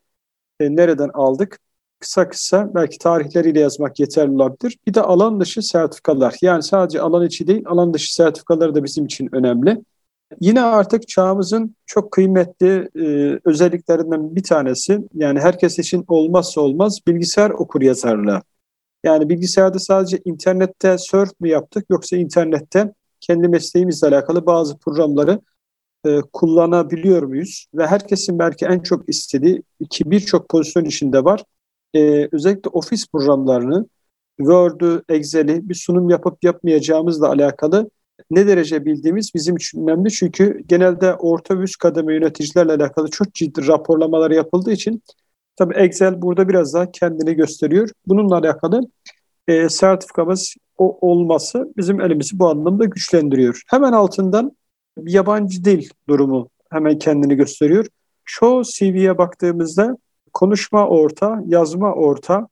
e, 0.60 0.76
nereden 0.76 1.10
aldık 1.14 1.60
kısa 2.04 2.28
kısa 2.28 2.74
belki 2.74 2.98
tarihleriyle 2.98 3.60
yazmak 3.60 4.00
yeterli 4.00 4.30
olabilir. 4.30 4.78
Bir 4.86 4.94
de 4.94 5.00
alan 5.00 5.40
dışı 5.40 5.62
sertifikalar. 5.62 6.36
Yani 6.42 6.62
sadece 6.62 7.00
alan 7.00 7.26
içi 7.26 7.46
değil, 7.46 7.62
alan 7.66 7.94
dışı 7.94 8.14
sertifikaları 8.14 8.74
da 8.74 8.84
bizim 8.84 9.04
için 9.04 9.28
önemli. 9.32 9.82
Yine 10.40 10.62
artık 10.62 11.09
çağımızın 11.09 11.76
çok 11.87 12.12
kıymetli 12.12 12.88
e, 12.97 13.38
özelliklerinden 13.45 14.37
bir 14.37 14.43
tanesi, 14.43 15.00
yani 15.14 15.40
herkes 15.40 15.78
için 15.78 16.04
olmazsa 16.09 16.61
olmaz 16.61 16.99
bilgisayar 17.07 17.50
okur 17.50 17.83
yazarlığı. 17.83 18.43
Yani 19.04 19.28
bilgisayarda 19.28 19.78
sadece 19.78 20.21
internette 20.25 20.99
surf 20.99 21.40
mi 21.40 21.49
yaptık 21.49 21.87
yoksa 21.90 22.16
internette 22.16 22.93
kendi 23.21 23.49
mesleğimizle 23.49 24.09
alakalı 24.09 24.47
bazı 24.47 24.78
programları 24.78 25.40
e, 26.07 26.21
kullanabiliyor 26.33 27.23
muyuz? 27.23 27.66
Ve 27.75 27.87
herkesin 27.87 28.38
belki 28.38 28.66
en 28.66 28.78
çok 28.78 29.09
istediği 29.09 29.62
ki 29.90 30.11
birçok 30.11 30.49
pozisyon 30.49 30.85
içinde 30.85 31.25
var 31.25 31.45
e, 31.95 32.28
özellikle 32.33 32.71
ofis 32.71 33.07
programlarını, 33.12 33.87
Word'ü, 34.37 35.02
Excel'i 35.09 35.69
bir 35.69 35.75
sunum 35.75 36.11
yapıp 36.11 36.45
yapmayacağımızla 36.45 37.28
alakalı 37.28 37.90
ne 38.30 38.47
derece 38.47 38.85
bildiğimiz 38.85 39.30
bizim 39.35 39.56
için 39.56 39.83
önemli. 39.83 40.11
Çünkü 40.11 40.62
genelde 40.66 41.14
orta 41.14 41.54
üst 41.54 41.78
kademe 41.78 42.14
yöneticilerle 42.14 42.73
alakalı 42.73 43.11
çok 43.11 43.35
ciddi 43.35 43.66
raporlamalar 43.66 44.30
yapıldığı 44.30 44.73
için 44.73 45.02
tabii 45.56 45.75
Excel 45.75 46.23
burada 46.23 46.49
biraz 46.49 46.75
daha 46.75 46.90
kendini 46.90 47.35
gösteriyor. 47.35 47.90
Bununla 48.06 48.37
alakalı 48.37 48.80
e, 49.49 49.68
sertifikamız 49.68 50.54
o 50.78 50.99
olması 51.00 51.73
bizim 51.76 52.00
elimizi 52.00 52.38
bu 52.38 52.49
anlamda 52.49 52.85
güçlendiriyor. 52.85 53.62
Hemen 53.68 53.92
altından 53.92 54.56
yabancı 55.02 55.64
dil 55.64 55.88
durumu 56.09 56.49
hemen 56.71 56.99
kendini 56.99 57.35
gösteriyor. 57.35 57.87
Çoğu 58.25 58.62
CV'ye 58.64 59.18
baktığımızda 59.18 59.97
konuşma 60.33 60.88
orta, 60.88 61.42
yazma 61.47 61.94
orta, 61.94 62.49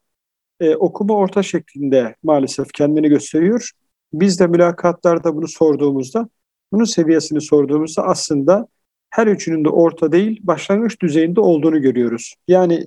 e, 0.60 0.76
okuma 0.76 1.14
orta 1.14 1.42
şeklinde 1.42 2.14
maalesef 2.22 2.72
kendini 2.72 3.08
gösteriyor. 3.08 3.70
Biz 4.12 4.40
de 4.40 4.46
mülakatlarda 4.46 5.36
bunu 5.36 5.48
sorduğumuzda, 5.48 6.28
bunun 6.72 6.84
seviyesini 6.84 7.40
sorduğumuzda 7.40 8.02
aslında 8.02 8.68
her 9.10 9.26
üçünün 9.26 9.64
de 9.64 9.68
orta 9.68 10.12
değil, 10.12 10.40
başlangıç 10.42 11.00
düzeyinde 11.00 11.40
olduğunu 11.40 11.82
görüyoruz. 11.82 12.34
Yani 12.48 12.86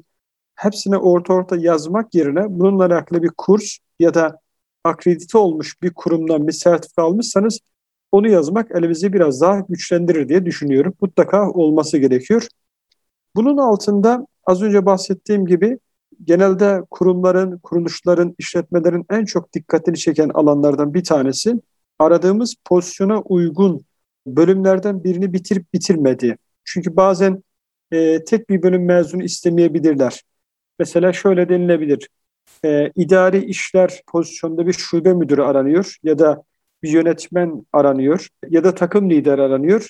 hepsine 0.55 0.97
orta 0.97 1.33
orta 1.33 1.55
yazmak 1.55 2.15
yerine 2.15 2.45
bununla 2.49 2.85
alakalı 2.85 3.23
bir 3.23 3.31
kurs 3.37 3.77
ya 3.99 4.13
da 4.13 4.39
akredite 4.83 5.37
olmuş 5.37 5.81
bir 5.81 5.93
kurumdan 5.93 6.47
bir 6.47 6.53
sertifika 6.53 7.03
almışsanız 7.03 7.59
onu 8.11 8.29
yazmak 8.29 8.71
elimizi 8.71 9.13
biraz 9.13 9.41
daha 9.41 9.59
güçlendirir 9.59 10.29
diye 10.29 10.45
düşünüyorum. 10.45 10.93
Mutlaka 11.01 11.51
olması 11.51 11.97
gerekiyor. 11.97 12.47
Bunun 13.35 13.57
altında 13.57 14.27
az 14.45 14.61
önce 14.61 14.85
bahsettiğim 14.85 15.45
gibi 15.45 15.79
genelde 16.23 16.81
kurumların, 16.91 17.57
kuruluşların, 17.57 18.35
işletmelerin 18.37 19.05
en 19.09 19.25
çok 19.25 19.53
dikkatini 19.53 19.97
çeken 19.97 20.29
alanlardan 20.29 20.93
bir 20.93 21.03
tanesi 21.03 21.55
aradığımız 21.99 22.55
pozisyona 22.65 23.21
uygun 23.21 23.85
bölümlerden 24.27 25.03
birini 25.03 25.33
bitirip 25.33 25.73
bitirmedi. 25.73 26.37
Çünkü 26.63 26.95
bazen 26.95 27.43
e, 27.91 28.23
tek 28.23 28.49
bir 28.49 28.61
bölüm 28.61 28.85
mezunu 28.85 29.23
istemeyebilirler. 29.23 30.21
Mesela 30.79 31.13
şöyle 31.13 31.49
denilebilir. 31.49 32.09
E, 32.65 32.91
idari 32.95 33.45
işler 33.45 34.01
pozisyonda 34.07 34.67
bir 34.67 34.73
şube 34.73 35.13
müdürü 35.13 35.41
aranıyor 35.41 35.95
ya 36.03 36.19
da 36.19 36.43
bir 36.83 36.89
yönetmen 36.89 37.65
aranıyor 37.73 38.27
ya 38.49 38.63
da 38.63 38.75
takım 38.75 39.09
lider 39.09 39.39
aranıyor. 39.39 39.89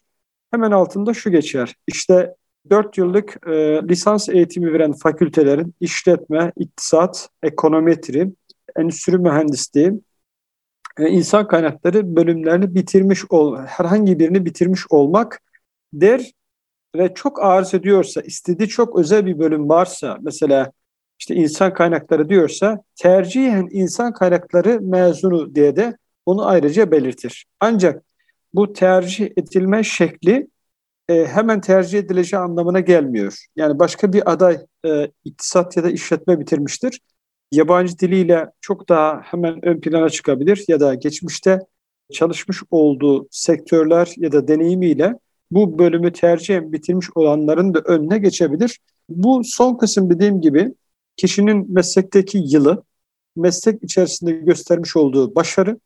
Hemen 0.51 0.71
altında 0.71 1.13
şu 1.13 1.31
geçer. 1.31 1.75
İşte 1.87 2.35
4 2.69 2.97
yıllık 2.97 3.47
e, 3.47 3.51
lisans 3.89 4.29
eğitimi 4.29 4.73
veren 4.73 4.93
fakültelerin 4.93 5.73
işletme, 5.79 6.51
iktisat, 6.57 7.29
ekonometri, 7.43 8.31
endüstri 8.75 9.17
mühendisliği, 9.17 9.93
e, 10.99 11.07
insan 11.07 11.47
kaynakları 11.47 12.15
bölümlerini 12.15 12.75
bitirmiş 12.75 13.31
ol, 13.31 13.57
herhangi 13.57 14.19
birini 14.19 14.45
bitirmiş 14.45 14.81
olmak 14.89 15.41
der 15.93 16.31
ve 16.95 17.13
çok 17.13 17.43
arz 17.43 17.73
ediyorsa, 17.73 18.21
istediği 18.21 18.67
çok 18.69 18.99
özel 18.99 19.25
bir 19.25 19.39
bölüm 19.39 19.69
varsa, 19.69 20.17
mesela 20.21 20.71
işte 21.19 21.35
insan 21.35 21.73
kaynakları 21.73 22.29
diyorsa 22.29 22.83
tercihen 22.95 23.67
insan 23.71 24.13
kaynakları 24.13 24.81
mezunu 24.81 25.55
diye 25.55 25.75
de 25.75 25.97
onu 26.25 26.47
ayrıca 26.47 26.91
belirtir. 26.91 27.45
Ancak 27.59 28.03
bu 28.53 28.73
tercih 28.73 29.29
edilme 29.37 29.83
şekli 29.83 30.47
e, 31.09 31.25
hemen 31.25 31.61
tercih 31.61 31.99
edileceği 31.99 32.39
anlamına 32.39 32.79
gelmiyor. 32.79 33.45
Yani 33.55 33.79
başka 33.79 34.13
bir 34.13 34.31
aday 34.31 34.57
e, 34.85 35.11
iktisat 35.25 35.77
ya 35.77 35.83
da 35.83 35.89
işletme 35.91 36.39
bitirmiştir. 36.39 37.01
Yabancı 37.51 37.99
diliyle 37.99 38.51
çok 38.61 38.89
daha 38.89 39.21
hemen 39.21 39.65
ön 39.65 39.81
plana 39.81 40.09
çıkabilir 40.09 40.65
ya 40.67 40.79
da 40.79 40.93
geçmişte 40.93 41.59
çalışmış 42.13 42.63
olduğu 42.71 43.27
sektörler 43.31 44.13
ya 44.17 44.31
da 44.31 44.47
deneyimiyle 44.47 45.13
bu 45.51 45.79
bölümü 45.79 46.11
tercih 46.11 46.61
bitirmiş 46.61 47.07
olanların 47.15 47.73
da 47.73 47.79
önüne 47.79 48.17
geçebilir. 48.17 48.79
Bu 49.09 49.41
son 49.43 49.77
kısım 49.77 50.09
dediğim 50.09 50.41
gibi 50.41 50.73
kişinin 51.17 51.73
meslekteki 51.73 52.37
yılı, 52.37 52.83
meslek 53.35 53.83
içerisinde 53.83 54.31
göstermiş 54.31 54.95
olduğu 54.95 55.35
başarı 55.35 55.79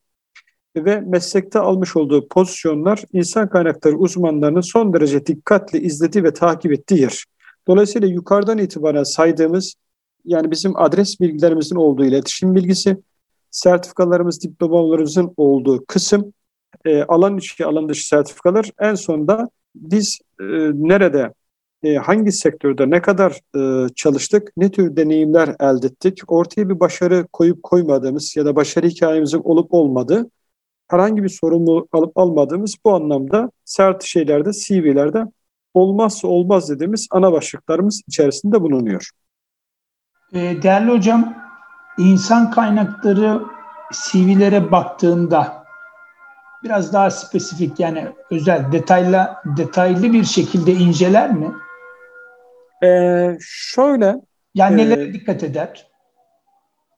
ve 0.76 1.00
meslekte 1.00 1.60
almış 1.60 1.96
olduğu 1.96 2.28
pozisyonlar 2.28 3.04
insan 3.14 3.50
kaynakları 3.50 3.98
uzmanlarının 3.98 4.62
son 4.62 4.94
derece 4.94 5.26
dikkatli 5.26 5.80
izlediği 5.80 6.24
ve 6.24 6.34
takip 6.34 6.72
ettiği 6.72 7.02
yer. 7.02 7.26
Dolayısıyla 7.68 8.08
yukarıdan 8.08 8.58
itibaren 8.58 9.04
saydığımız 9.04 9.76
yani 10.26 10.52
bizim 10.52 10.78
adres 10.78 11.20
bilgilerimizin 11.20 11.76
olduğu 11.76 12.06
iletişim 12.06 12.56
bilgisi, 12.56 12.98
sertifikalarımız, 13.52 14.42
diplomalarımızın 14.42 15.34
olduğu 15.38 15.86
kısım, 15.86 16.34
e, 16.86 17.04
alan 17.04 17.38
içi, 17.38 17.66
alan 17.66 17.90
dışı 17.90 18.08
sertifikalar 18.08 18.72
en 18.80 18.96
sonunda 18.96 19.50
biz 19.76 20.20
e, 20.40 20.44
nerede 20.74 21.34
e, 21.84 21.96
hangi 21.96 22.32
sektörde 22.32 22.90
ne 22.90 23.02
kadar 23.02 23.42
e, 23.56 23.90
çalıştık, 23.96 24.52
ne 24.58 24.72
tür 24.72 24.96
deneyimler 24.96 25.56
elde 25.60 25.88
ettik, 25.88 26.32
ortaya 26.32 26.70
bir 26.70 26.80
başarı 26.80 27.28
koyup 27.34 27.64
koymadığımız 27.64 28.36
ya 28.36 28.46
da 28.46 28.56
başarı 28.56 28.88
hikayemizin 28.88 29.42
olup 29.44 29.74
olmadığı 29.74 30.30
herhangi 30.90 31.24
bir 31.24 31.30
sorumlu 31.30 31.88
alıp 31.92 32.18
almadığımız 32.18 32.76
bu 32.86 32.94
anlamda 32.96 33.52
sert 33.66 34.04
şeylerde, 34.04 34.52
CV'lerde 34.52 35.24
olmazsa 35.74 36.28
olmaz 36.28 36.70
dediğimiz 36.70 37.08
ana 37.12 37.32
başlıklarımız 37.32 38.02
içerisinde 38.08 38.62
bulunuyor. 38.62 39.10
E, 40.34 40.62
değerli 40.62 40.92
hocam, 40.92 41.38
insan 41.98 42.52
kaynakları 42.52 43.42
CV'lere 43.94 44.72
baktığında 44.72 45.64
biraz 46.64 46.94
daha 46.94 47.12
spesifik 47.12 47.80
yani 47.80 48.08
özel 48.32 48.72
detaylı 48.72 49.36
detaylı 49.58 50.14
bir 50.14 50.24
şekilde 50.24 50.74
inceler 50.74 51.32
mi? 51.32 51.54
Ee, 52.84 53.38
şöyle 53.42 54.16
yani 54.56 54.78
nelere 54.78 55.04
e, 55.04 55.14
dikkat 55.14 55.44
eder? 55.44 55.88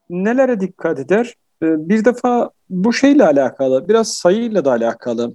Nelere 0.09 0.59
dikkat 0.59 0.99
eder? 0.99 1.35
Ee, 1.63 1.89
bir 1.89 2.05
defa 2.05 2.49
bu 2.69 2.93
şeyle 2.93 3.25
alakalı, 3.25 3.87
biraz 3.87 4.13
sayıyla 4.13 4.65
da 4.65 4.71
alakalı. 4.71 5.33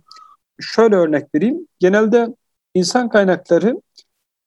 Şöyle 0.60 0.96
örnek 0.96 1.34
vereyim. 1.34 1.68
Genelde 1.78 2.28
insan 2.74 3.08
kaynakları 3.08 3.80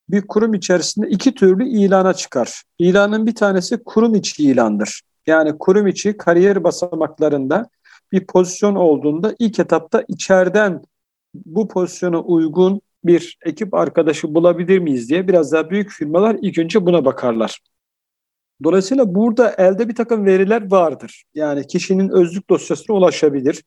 bir 0.10 0.28
kurum 0.28 0.54
içerisinde 0.54 1.08
iki 1.10 1.36
türlü 1.36 1.68
ilana 1.68 2.14
çıkar. 2.14 2.64
İlanın 2.80 3.26
bir 3.26 3.36
tanesi 3.36 3.84
kurum 3.84 4.16
içi 4.16 4.44
ilandır. 4.44 5.02
Yani 5.28 5.58
kurum 5.58 5.88
içi 5.88 6.18
kariyer 6.18 6.64
basamaklarında 6.64 7.70
bir 8.12 8.28
pozisyon 8.28 8.76
olduğunda 8.76 9.36
ilk 9.40 9.60
etapta 9.60 10.04
içeriden 10.08 10.82
bu 11.34 11.68
pozisyona 11.68 12.22
uygun 12.22 12.82
bir 13.04 13.38
ekip 13.46 13.74
arkadaşı 13.74 14.36
bulabilir 14.36 14.80
miyiz 14.80 15.10
diye 15.10 15.28
biraz 15.28 15.52
daha 15.52 15.70
büyük 15.70 15.90
firmalar 15.90 16.38
ilk 16.42 16.58
önce 16.58 16.86
buna 16.86 17.06
bakarlar. 17.06 17.60
Dolayısıyla 18.64 19.16
burada 19.16 19.56
elde 19.58 19.90
bir 19.90 19.96
takım 19.96 20.26
veriler 20.26 20.72
vardır. 20.72 21.24
Yani 21.34 21.68
kişinin 21.68 22.10
özlük 22.10 22.50
dosyasına 22.50 22.96
ulaşabilir. 22.96 23.64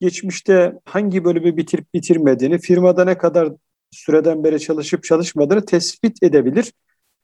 Geçmişte 0.00 0.72
hangi 0.84 1.24
bölümü 1.24 1.56
bitirip 1.56 1.94
bitirmediğini, 1.94 2.58
firmada 2.58 3.04
ne 3.04 3.18
kadar 3.18 3.52
süreden 3.90 4.44
beri 4.44 4.60
çalışıp 4.60 5.04
çalışmadığını 5.04 5.64
tespit 5.64 6.22
edebilir. 6.22 6.72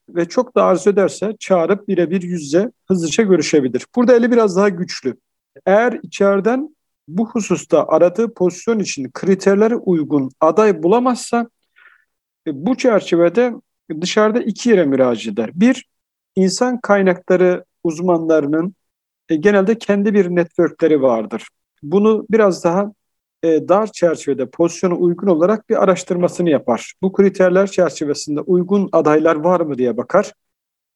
Ve 0.08 0.28
çok 0.28 0.56
da 0.56 0.64
arzu 0.64 0.90
ederse 0.90 1.36
çağırıp 1.38 1.88
birebir 1.88 2.22
yüzle 2.22 2.70
hızlıca 2.88 3.24
görüşebilir. 3.24 3.86
Burada 3.96 4.16
eli 4.16 4.30
biraz 4.30 4.56
daha 4.56 4.68
güçlü. 4.68 5.16
Eğer 5.66 6.00
içeriden 6.02 6.76
bu 7.08 7.28
hususta 7.30 7.86
aradığı 7.88 8.34
pozisyon 8.34 8.78
için 8.78 9.10
kriterlere 9.10 9.76
uygun 9.76 10.30
aday 10.40 10.82
bulamazsa 10.82 11.48
e, 12.46 12.66
bu 12.66 12.76
çerçevede 12.76 13.52
dışarıda 14.00 14.40
iki 14.42 14.70
yere 14.70 14.84
müracaat 14.84 15.32
eder. 15.32 15.50
Bir, 15.54 15.86
insan 16.36 16.80
kaynakları 16.80 17.64
uzmanlarının 17.84 18.74
e, 19.28 19.36
genelde 19.36 19.78
kendi 19.78 20.14
bir 20.14 20.28
networkleri 20.28 21.02
vardır. 21.02 21.48
Bunu 21.82 22.26
biraz 22.30 22.64
daha 22.64 22.92
e, 23.42 23.68
dar 23.68 23.92
çerçevede 23.92 24.50
pozisyona 24.50 24.94
uygun 24.94 25.26
olarak 25.26 25.68
bir 25.68 25.82
araştırmasını 25.82 26.50
yapar. 26.50 26.92
Bu 27.02 27.12
kriterler 27.12 27.70
çerçevesinde 27.70 28.40
uygun 28.40 28.88
adaylar 28.92 29.36
var 29.36 29.60
mı 29.60 29.78
diye 29.78 29.96
bakar. 29.96 30.32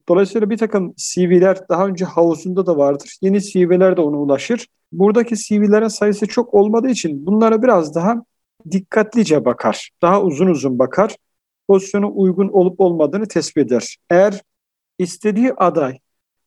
Dolayısıyla 0.08 0.50
bir 0.50 0.56
takım 0.56 0.94
CV'ler 0.96 1.68
daha 1.68 1.86
önce 1.86 2.04
havuzunda 2.04 2.66
da 2.66 2.76
vardır. 2.76 3.18
Yeni 3.22 3.42
CV'ler 3.42 3.96
de 3.96 4.00
ona 4.00 4.16
ulaşır. 4.16 4.66
Buradaki 4.92 5.36
CV'lerin 5.36 5.88
sayısı 5.88 6.26
çok 6.26 6.54
olmadığı 6.54 6.88
için 6.88 7.26
bunlara 7.26 7.62
biraz 7.62 7.94
daha 7.94 8.22
dikkatlice 8.70 9.44
bakar. 9.44 9.90
Daha 10.02 10.22
uzun 10.22 10.46
uzun 10.46 10.78
bakar. 10.78 11.16
Pozisyona 11.68 12.08
uygun 12.08 12.48
olup 12.48 12.80
olmadığını 12.80 13.28
tespit 13.28 13.66
eder. 13.66 13.96
Eğer 14.10 14.42
istediği 14.98 15.52
aday 15.52 15.98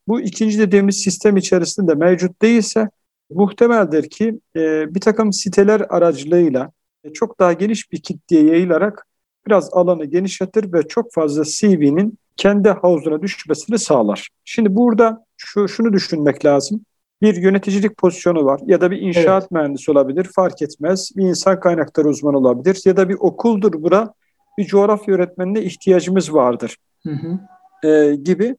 bu 0.08 0.22
ikinci 0.22 0.60
dediğimiz 0.60 1.02
sistem 1.02 1.38
içerisinde 1.38 1.96
mevcut 1.96 2.42
değilse 2.42 2.90
muhtemeldir 3.30 4.10
ki 4.10 4.40
e, 4.56 4.96
bir 4.96 5.02
takım 5.02 5.34
siteler 5.34 5.82
aracılığıyla 5.90 6.72
e, 7.04 7.14
çok 7.14 7.40
daha 7.40 7.54
geniş 7.54 7.92
bir 7.92 8.02
kitleye 8.02 8.46
yayılarak 8.46 9.08
biraz 9.48 9.70
alanı 9.74 10.06
genişletir 10.06 10.74
ve 10.74 10.88
çok 10.88 11.14
fazla 11.14 11.44
CV'nin 11.44 12.18
kendi 12.38 12.70
havuzuna 12.70 13.22
düşmesini 13.22 13.80
sağlar. 13.80 14.30
Şimdi 14.46 14.76
burada 14.76 15.26
şu 15.38 15.68
şunu 15.68 15.94
düşünmek 15.94 16.46
lazım. 16.46 16.82
Bir 17.22 17.36
yöneticilik 17.36 17.98
pozisyonu 17.98 18.46
var 18.46 18.62
ya 18.66 18.82
da 18.82 18.92
bir 18.92 19.02
inşaat 19.02 19.44
evet. 19.44 19.52
mühendisi 19.52 19.92
olabilir 19.92 20.28
fark 20.36 20.62
etmez. 20.62 21.12
Bir 21.16 21.24
insan 21.24 21.60
kaynakları 21.60 22.08
uzmanı 22.08 22.38
olabilir 22.38 22.82
ya 22.86 22.98
da 22.98 23.10
bir 23.10 23.18
okuldur 23.20 23.74
bura 23.74 24.14
bir 24.58 24.66
coğrafya 24.66 25.16
öğretmenine 25.16 25.62
ihtiyacımız 25.62 26.34
vardır 26.34 26.78
hı 27.04 27.12
hı. 27.12 27.40
E, 27.84 28.16
gibi. 28.16 28.56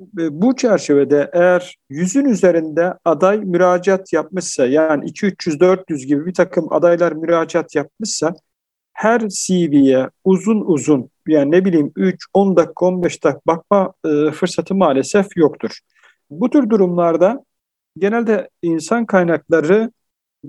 E, 0.00 0.40
bu 0.42 0.56
çerçevede 0.56 1.30
eğer 1.32 1.76
yüzün 1.88 2.24
üzerinde 2.24 2.94
aday 3.04 3.38
müracaat 3.38 4.12
yapmışsa 4.12 4.66
yani 4.66 5.04
2-300-400 5.04 6.06
gibi 6.06 6.26
bir 6.26 6.34
takım 6.34 6.72
adaylar 6.72 7.12
müracaat 7.12 7.74
yapmışsa 7.74 8.34
her 8.92 9.28
CV'ye 9.28 10.08
uzun 10.24 10.60
uzun 10.60 11.10
yani 11.28 11.50
ne 11.50 11.64
bileyim 11.64 11.92
3, 11.96 12.26
10 12.34 12.56
dakika, 12.56 12.86
15 12.86 13.24
dakika 13.24 13.40
bakma 13.46 13.92
e, 14.06 14.30
fırsatı 14.30 14.74
maalesef 14.74 15.36
yoktur. 15.36 15.78
Bu 16.30 16.50
tür 16.50 16.70
durumlarda 16.70 17.44
genelde 17.98 18.48
insan 18.62 19.06
kaynakları 19.06 19.92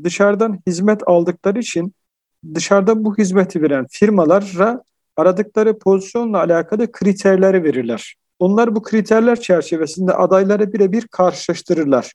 dışarıdan 0.04 0.60
hizmet 0.68 1.08
aldıkları 1.08 1.60
için 1.60 1.94
dışarıdan 2.54 3.06
bu 3.06 3.18
hizmeti 3.18 3.62
veren 3.62 3.88
firmalara 3.90 4.84
aradıkları 5.18 5.80
pozisyonla 5.80 6.38
alakalı 6.38 6.92
kriterleri 6.92 7.64
verirler. 7.64 8.16
Onlar 8.40 8.76
bu 8.76 8.82
kriterler 8.82 9.42
çerçevesinde 9.42 10.14
adayları 10.14 10.74
birebir 10.74 11.08
karşılaştırırlar. 11.08 12.14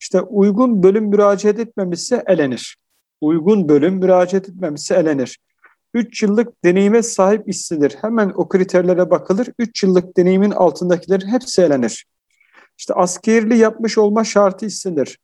İşte 0.00 0.20
uygun 0.20 0.82
bölüm 0.82 1.04
müracaat 1.04 1.58
etmemişse 1.58 2.24
elenir. 2.26 2.76
Uygun 3.20 3.68
bölüm 3.68 3.94
müracaat 3.94 4.48
etmemişse 4.48 4.94
elenir. 4.94 5.38
3 5.94 6.22
yıllık 6.22 6.64
deneyime 6.64 7.02
sahip 7.02 7.48
istenir. 7.48 7.96
Hemen 8.00 8.32
o 8.34 8.48
kriterlere 8.48 9.10
bakılır. 9.10 9.48
3 9.58 9.82
yıllık 9.82 10.16
deneyimin 10.16 10.50
altındakilerin 10.50 11.28
hepsi 11.28 11.62
elenir. 11.62 12.06
İşte 12.78 12.94
askerli 12.94 13.58
yapmış 13.58 13.98
olma 13.98 14.24
şartı 14.24 14.66
istenir. 14.66 15.18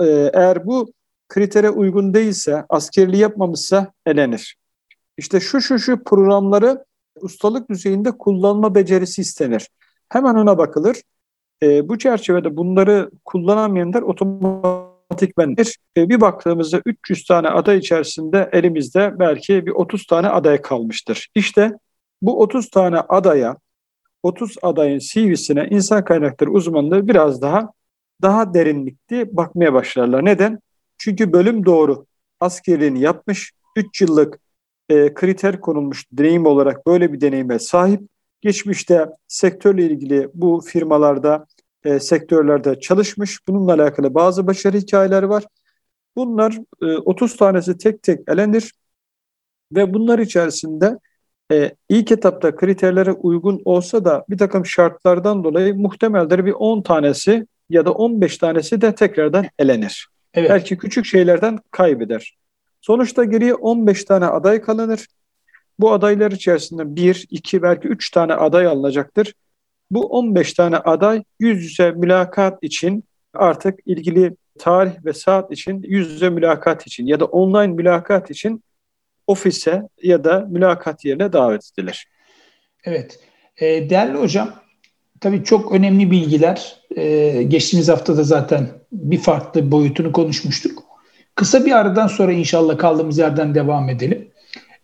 E, 0.00 0.04
eğer 0.34 0.66
bu 0.66 0.92
kritere 1.28 1.70
uygun 1.70 2.14
değilse, 2.14 2.64
askerli 2.68 3.16
yapmamışsa 3.16 3.92
elenir. 4.06 4.56
İşte 5.18 5.40
şu 5.40 5.60
şu 5.60 5.78
şu 5.78 6.04
programları 6.04 6.84
ustalık 7.20 7.70
düzeyinde 7.70 8.18
kullanma 8.18 8.74
becerisi 8.74 9.20
istenir. 9.20 9.68
Hemen 10.08 10.34
ona 10.34 10.58
bakılır. 10.58 10.96
E, 11.62 11.88
bu 11.88 11.98
çerçevede 11.98 12.56
bunları 12.56 13.10
kullanamayanlar 13.24 14.02
otomatik 14.02 14.98
otomatikmendir. 15.08 15.76
E, 15.96 16.08
bir 16.08 16.20
baktığımızda 16.20 16.82
300 16.86 17.24
tane 17.24 17.48
aday 17.48 17.78
içerisinde 17.78 18.50
elimizde 18.52 19.18
belki 19.18 19.66
bir 19.66 19.70
30 19.70 20.06
tane 20.06 20.28
aday 20.28 20.62
kalmıştır. 20.62 21.28
İşte 21.34 21.72
bu 22.22 22.40
30 22.40 22.70
tane 22.70 22.98
adaya, 22.98 23.56
30 24.22 24.56
adayın 24.62 24.98
CV'sine 24.98 25.68
insan 25.70 26.04
kaynakları 26.04 26.50
uzmanlığı 26.50 27.08
biraz 27.08 27.42
daha 27.42 27.68
daha 28.22 28.54
derinlikli 28.54 29.36
bakmaya 29.36 29.72
başlarlar. 29.72 30.24
Neden? 30.24 30.58
Çünkü 30.98 31.32
bölüm 31.32 31.64
doğru. 31.64 32.06
Askerliğini 32.40 33.00
yapmış, 33.00 33.52
3 33.76 34.00
yıllık 34.00 34.40
e, 34.88 35.14
kriter 35.14 35.60
konulmuş 35.60 36.04
deneyim 36.12 36.46
olarak 36.46 36.86
böyle 36.86 37.12
bir 37.12 37.20
deneyime 37.20 37.58
sahip. 37.58 38.00
Geçmişte 38.40 39.06
sektörle 39.28 39.86
ilgili 39.86 40.28
bu 40.34 40.60
firmalarda 40.66 41.46
e, 41.84 42.00
sektörlerde 42.00 42.80
çalışmış. 42.80 43.38
Bununla 43.48 43.72
alakalı 43.72 44.14
bazı 44.14 44.46
başarı 44.46 44.76
hikayeleri 44.76 45.28
var. 45.28 45.44
Bunlar 46.16 46.58
e, 46.82 46.86
30 46.86 47.36
tanesi 47.36 47.78
tek 47.78 48.02
tek 48.02 48.20
elenir 48.28 48.72
ve 49.72 49.94
bunlar 49.94 50.18
içerisinde 50.18 50.98
e, 51.52 51.72
ilk 51.88 52.12
etapta 52.12 52.56
kriterlere 52.56 53.12
uygun 53.12 53.62
olsa 53.64 54.04
da 54.04 54.24
bir 54.30 54.38
takım 54.38 54.66
şartlardan 54.66 55.44
dolayı 55.44 55.74
muhtemeldir 55.74 56.44
bir 56.44 56.52
10 56.52 56.82
tanesi 56.82 57.46
ya 57.70 57.86
da 57.86 57.92
15 57.92 58.38
tanesi 58.38 58.80
de 58.80 58.94
tekrardan 58.94 59.46
elenir. 59.58 60.08
Evet. 60.34 60.50
Belki 60.50 60.78
küçük 60.78 61.06
şeylerden 61.06 61.58
kaybeder. 61.70 62.37
Sonuçta 62.80 63.24
geriye 63.24 63.54
15 63.54 64.04
tane 64.04 64.26
aday 64.26 64.60
kalınır. 64.60 65.06
Bu 65.78 65.92
adaylar 65.92 66.32
içerisinde 66.32 66.96
1, 66.96 67.26
2 67.30 67.62
belki 67.62 67.88
3 67.88 68.10
tane 68.10 68.34
aday 68.34 68.66
alınacaktır. 68.66 69.34
Bu 69.90 70.06
15 70.06 70.52
tane 70.52 70.76
aday 70.76 71.22
yüz 71.40 71.64
yüze 71.64 71.90
mülakat 71.90 72.58
için 72.62 73.04
artık 73.34 73.78
ilgili 73.86 74.36
tarih 74.58 75.04
ve 75.04 75.12
saat 75.12 75.52
için 75.52 75.82
yüz 75.82 76.10
yüze 76.10 76.30
mülakat 76.30 76.86
için 76.86 77.06
ya 77.06 77.20
da 77.20 77.24
online 77.24 77.72
mülakat 77.72 78.30
için 78.30 78.64
ofise 79.26 79.82
ya 80.02 80.24
da 80.24 80.46
mülakat 80.50 81.04
yerine 81.04 81.32
davet 81.32 81.70
edilir. 81.72 82.06
Evet. 82.84 83.18
E, 83.56 83.90
değerli 83.90 84.18
hocam, 84.18 84.54
tabii 85.20 85.44
çok 85.44 85.72
önemli 85.72 86.10
bilgiler. 86.10 86.76
E, 86.96 87.42
geçtiğimiz 87.42 87.88
hafta 87.88 88.16
da 88.16 88.22
zaten 88.22 88.68
bir 88.92 89.18
farklı 89.18 89.70
boyutunu 89.70 90.12
konuşmuştuk. 90.12 90.87
Kısa 91.38 91.64
bir 91.64 91.72
aradan 91.72 92.06
sonra 92.06 92.32
inşallah 92.32 92.78
kaldığımız 92.78 93.18
yerden 93.18 93.54
devam 93.54 93.88
edelim. 93.88 94.28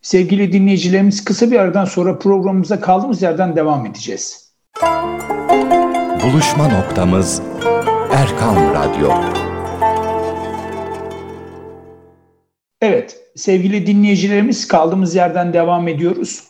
Sevgili 0.03 0.53
dinleyicilerimiz 0.53 1.25
kısa 1.25 1.51
bir 1.51 1.59
aradan 1.59 1.85
sonra 1.85 2.19
programımıza 2.19 2.81
kaldığımız 2.81 3.23
yerden 3.23 3.57
devam 3.57 3.87
edeceğiz. 3.87 4.53
Buluşma 6.23 6.69
noktamız 6.69 7.43
Erkan 8.13 8.57
Radyo. 8.75 9.11
Evet, 12.81 13.21
sevgili 13.37 13.87
dinleyicilerimiz 13.87 14.69
kaldığımız 14.69 15.15
yerden 15.15 15.53
devam 15.53 15.89
ediyoruz. 15.89 16.45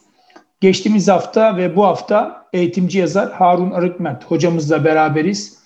Geçtiğimiz 0.61 1.09
hafta 1.09 1.57
ve 1.57 1.77
bu 1.77 1.85
hafta 1.85 2.47
eğitimci 2.53 2.99
yazar 2.99 3.33
Harun 3.33 3.71
Arıkment 3.71 4.25
hocamızla 4.25 4.85
beraberiz. 4.85 5.59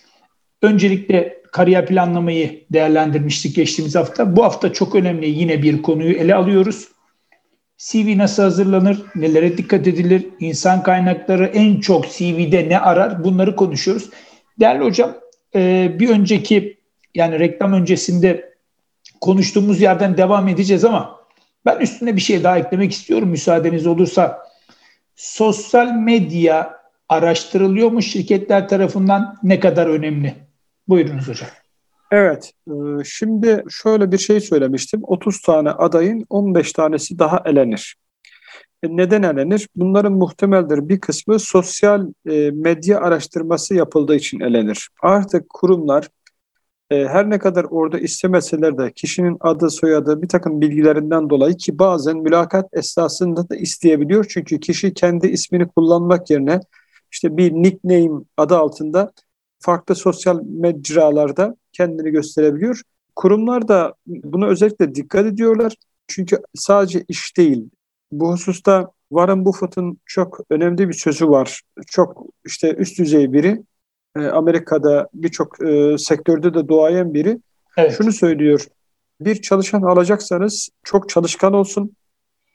Öncelikle 0.62 1.37
kariyer 1.52 1.86
planlamayı 1.86 2.64
değerlendirmiştik 2.72 3.56
geçtiğimiz 3.56 3.94
hafta. 3.94 4.36
Bu 4.36 4.44
hafta 4.44 4.72
çok 4.72 4.94
önemli 4.94 5.28
yine 5.28 5.62
bir 5.62 5.82
konuyu 5.82 6.12
ele 6.12 6.34
alıyoruz. 6.34 6.88
CV 7.78 8.18
nasıl 8.18 8.42
hazırlanır, 8.42 9.02
nelere 9.14 9.58
dikkat 9.58 9.86
edilir, 9.86 10.26
insan 10.40 10.82
kaynakları 10.82 11.46
en 11.46 11.80
çok 11.80 12.10
CV'de 12.10 12.68
ne 12.68 12.78
arar 12.78 13.24
bunları 13.24 13.56
konuşuyoruz. 13.56 14.10
Değerli 14.60 14.84
hocam 14.84 15.14
e, 15.54 15.92
bir 15.98 16.08
önceki 16.08 16.78
yani 17.14 17.38
reklam 17.38 17.72
öncesinde 17.72 18.54
konuştuğumuz 19.20 19.80
yerden 19.80 20.16
devam 20.16 20.48
edeceğiz 20.48 20.84
ama 20.84 21.20
ben 21.66 21.78
üstüne 21.78 22.16
bir 22.16 22.20
şey 22.20 22.44
daha 22.44 22.58
eklemek 22.58 22.92
istiyorum 22.92 23.28
müsaadeniz 23.28 23.86
olursa. 23.86 24.38
Sosyal 25.16 25.92
medya 25.92 26.78
araştırılıyor 27.08 27.90
mu 27.90 28.02
şirketler 28.02 28.68
tarafından 28.68 29.36
ne 29.42 29.60
kadar 29.60 29.86
önemli? 29.86 30.47
Buyurunuz 30.88 31.28
hocam. 31.28 31.48
Evet, 32.10 32.52
e, 32.68 32.72
şimdi 33.04 33.64
şöyle 33.70 34.12
bir 34.12 34.18
şey 34.18 34.40
söylemiştim. 34.40 35.00
30 35.02 35.40
tane 35.40 35.70
adayın 35.70 36.26
15 36.30 36.72
tanesi 36.72 37.18
daha 37.18 37.42
elenir. 37.44 37.96
E, 38.82 38.96
neden 38.96 39.22
elenir? 39.22 39.68
Bunların 39.76 40.12
muhtemeldir 40.12 40.88
bir 40.88 41.00
kısmı 41.00 41.38
sosyal 41.38 42.06
e, 42.30 42.50
medya 42.50 43.00
araştırması 43.00 43.74
yapıldığı 43.74 44.16
için 44.16 44.40
elenir. 44.40 44.88
Artık 45.02 45.48
kurumlar 45.48 46.08
her 46.90 47.30
ne 47.30 47.38
kadar 47.38 47.64
orada 47.64 47.98
istemeseler 47.98 48.78
de 48.78 48.92
kişinin 48.92 49.36
adı 49.40 49.70
soyadı 49.70 50.22
bir 50.22 50.28
takım 50.28 50.60
bilgilerinden 50.60 51.30
dolayı 51.30 51.56
ki 51.56 51.78
bazen 51.78 52.16
mülakat 52.16 52.68
esnasında 52.72 53.48
da 53.48 53.56
isteyebiliyor. 53.56 54.26
Çünkü 54.28 54.60
kişi 54.60 54.94
kendi 54.94 55.26
ismini 55.26 55.68
kullanmak 55.68 56.30
yerine 56.30 56.60
işte 57.12 57.36
bir 57.36 57.52
nickname 57.52 58.24
adı 58.36 58.56
altında 58.56 59.12
farklı 59.60 59.94
sosyal 59.94 60.40
mecralarda 60.42 61.56
kendini 61.72 62.10
gösterebiliyor. 62.10 62.82
Kurumlar 63.16 63.68
da 63.68 63.94
buna 64.06 64.46
özellikle 64.46 64.94
dikkat 64.94 65.26
ediyorlar. 65.26 65.74
Çünkü 66.08 66.38
sadece 66.54 67.04
iş 67.08 67.36
değil. 67.36 67.70
Bu 68.12 68.32
hususta 68.32 68.90
Warren 69.08 69.44
Buffett'ın 69.44 69.98
çok 70.06 70.40
önemli 70.50 70.88
bir 70.88 70.94
sözü 70.94 71.28
var. 71.28 71.62
Çok 71.86 72.26
işte 72.44 72.74
üst 72.74 72.98
düzey 72.98 73.32
biri. 73.32 73.62
E, 74.16 74.20
Amerika'da 74.20 75.08
birçok 75.14 75.66
e, 75.66 75.98
sektörde 75.98 76.54
de 76.54 76.68
doğayan 76.68 77.14
biri. 77.14 77.38
Evet. 77.76 77.94
Şunu 77.98 78.12
söylüyor. 78.12 78.66
Bir 79.20 79.42
çalışan 79.42 79.82
alacaksanız 79.82 80.68
çok 80.84 81.08
çalışkan 81.08 81.52
olsun. 81.52 81.96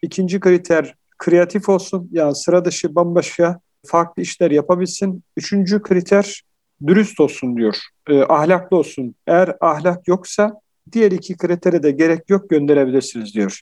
İkinci 0.02 0.40
kriter 0.40 0.96
kreatif 1.18 1.70
olsun. 1.70 2.10
Yani 2.12 2.36
sıra 2.36 2.66
dışı 2.66 2.96
bambaşka 2.96 3.60
farklı 3.86 4.22
işler 4.22 4.52
yapabilsin. 4.52 5.24
Üçüncü 5.38 5.82
kriter 5.82 6.44
dürüst 6.88 7.20
olsun 7.20 7.58
diyor, 7.58 7.78
e, 8.10 8.22
ahlaklı 8.22 8.78
olsun. 8.78 9.16
Eğer 9.28 9.56
ahlak 9.62 10.08
yoksa 10.08 10.52
diğer 10.92 11.12
iki 11.12 11.38
kritere 11.38 11.84
de 11.84 11.92
gerek 11.92 12.30
yok 12.30 12.50
gönderebilirsiniz 12.50 13.34
diyor. 13.34 13.60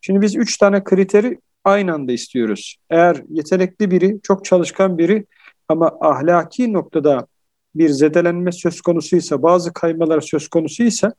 Şimdi 0.00 0.20
biz 0.20 0.36
üç 0.36 0.58
tane 0.58 0.84
kriteri 0.84 1.38
aynı 1.64 1.94
anda 1.94 2.12
istiyoruz. 2.12 2.76
Eğer 2.90 3.22
yetenekli 3.28 3.90
biri, 3.90 4.20
çok 4.22 4.44
çalışkan 4.44 4.98
biri 4.98 5.26
ama 5.68 5.98
ahlaki 6.00 6.72
noktada 6.72 7.26
bir 7.74 7.88
zedelenme 7.88 8.52
söz 8.52 8.80
konusuysa, 8.80 9.42
bazı 9.42 9.72
kaymalar 9.72 10.20
söz 10.20 10.48
konusuysa 10.48 11.12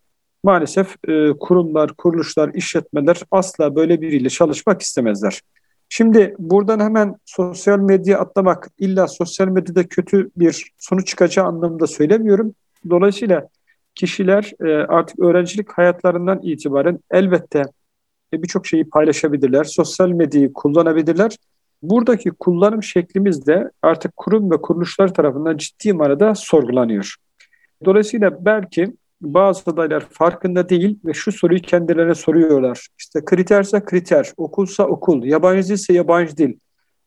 maalesef 0.44 0.96
e, 1.08 1.32
kurumlar, 1.40 1.94
kuruluşlar, 1.94 2.54
işletmeler 2.54 3.22
asla 3.32 3.76
böyle 3.76 4.02
biriyle 4.02 4.30
çalışmak 4.30 4.82
istemezler. 4.82 5.42
Şimdi 5.90 6.36
buradan 6.40 6.80
hemen 6.80 7.16
sosyal 7.26 7.80
medya 7.80 8.20
atlamak 8.20 8.70
illa 8.80 9.08
sosyal 9.08 9.48
medyada 9.48 9.88
kötü 9.88 10.30
bir 10.38 10.72
sonuç 10.78 11.08
çıkacağı 11.08 11.46
anlamında 11.46 11.88
söylemiyorum. 11.88 12.56
Dolayısıyla 12.90 13.50
kişiler 13.96 14.52
e, 14.66 14.74
artık 14.88 15.20
öğrencilik 15.20 15.72
hayatlarından 15.72 16.40
itibaren 16.44 17.00
elbette 17.12 17.64
e, 18.34 18.44
birçok 18.44 18.68
şeyi 18.68 18.90
paylaşabilirler. 18.90 19.64
Sosyal 19.64 20.10
medyayı 20.10 20.54
kullanabilirler. 20.54 21.38
Buradaki 21.82 22.30
kullanım 22.30 22.84
şeklimiz 22.84 23.48
de 23.48 23.72
artık 23.82 24.16
kurum 24.16 24.52
ve 24.52 24.62
kuruluşlar 24.62 25.14
tarafından 25.14 25.58
ciddi 25.58 25.94
manada 25.94 26.36
sorgulanıyor. 26.36 27.16
Dolayısıyla 27.86 28.46
belki 28.46 28.94
bazı 29.22 29.72
adaylar 29.72 30.06
farkında 30.10 30.70
değil 30.70 31.00
ve 31.06 31.14
şu 31.14 31.32
soruyu 31.32 31.62
kendilerine 31.62 32.16
soruyorlar. 32.16 32.88
İşte 32.98 33.26
kriterse 33.26 33.86
kriter, 33.86 34.32
okulsa 34.38 34.84
okul, 34.84 35.24
yabancı 35.24 35.70
dilse 35.70 35.94
yabancı 35.94 36.38
dil, 36.38 36.54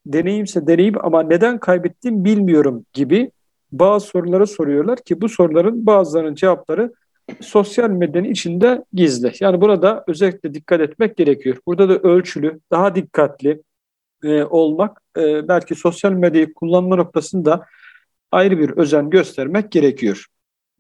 deneyimse 0.07 0.66
deneyim 0.66 0.94
ama 1.01 1.23
neden 1.23 1.61
kaybettim 1.61 2.25
bilmiyorum 2.25 2.87
gibi 2.92 3.31
bazı 3.73 4.07
soruları 4.07 4.47
soruyorlar 4.47 4.99
ki 5.05 5.21
bu 5.21 5.29
soruların 5.29 5.87
bazılarının 5.87 6.35
cevapları 6.35 6.92
sosyal 7.40 7.90
medyanın 7.90 8.29
içinde 8.29 8.85
gizli. 8.92 9.33
Yani 9.40 9.61
burada 9.61 10.05
özellikle 10.07 10.55
dikkat 10.55 10.81
etmek 10.81 11.16
gerekiyor. 11.16 11.57
Burada 11.66 11.88
da 11.88 11.99
ölçülü, 11.99 12.61
daha 12.71 12.94
dikkatli 12.94 13.62
e, 14.25 14.42
olmak, 14.42 15.01
e, 15.16 15.49
belki 15.49 15.75
sosyal 15.75 16.12
medyayı 16.12 16.55
kullanma 16.55 16.97
noktasında 16.97 17.64
ayrı 18.33 18.59
bir 18.59 18.71
özen 18.71 19.11
göstermek 19.11 19.73
gerekiyor. 19.73 20.27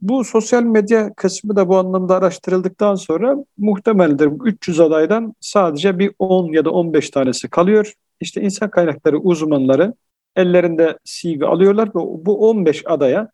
Bu 0.00 0.24
sosyal 0.24 0.62
medya 0.62 1.14
kısmı 1.14 1.56
da 1.56 1.68
bu 1.68 1.76
anlamda 1.78 2.16
araştırıldıktan 2.16 2.94
sonra 2.94 3.36
muhtemeldir 3.58 4.30
300 4.44 4.80
adaydan 4.80 5.34
sadece 5.40 5.98
bir 5.98 6.12
10 6.18 6.52
ya 6.52 6.64
da 6.64 6.70
15 6.70 7.10
tanesi 7.10 7.48
kalıyor. 7.48 7.92
İşte 8.20 8.40
insan 8.40 8.70
kaynakları 8.70 9.18
uzmanları 9.18 9.94
ellerinde 10.36 10.98
CV 11.04 11.44
alıyorlar 11.44 11.88
ve 11.88 11.92
bu 11.94 12.48
15 12.50 12.82
adaya 12.86 13.30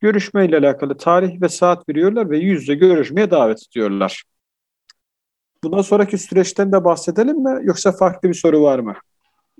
görüşmeyle 0.00 0.58
alakalı 0.58 0.96
tarih 0.96 1.40
ve 1.40 1.48
saat 1.48 1.88
veriyorlar 1.88 2.30
ve 2.30 2.38
yüzde 2.38 2.74
görüşmeye 2.74 3.30
davet 3.30 3.58
ediyorlar. 3.70 4.24
Bundan 5.64 5.82
sonraki 5.82 6.18
süreçten 6.18 6.72
de 6.72 6.84
bahsedelim 6.84 7.42
mi 7.42 7.60
yoksa 7.62 7.92
farklı 7.92 8.28
bir 8.28 8.34
soru 8.34 8.62
var 8.62 8.78
mı? 8.78 8.94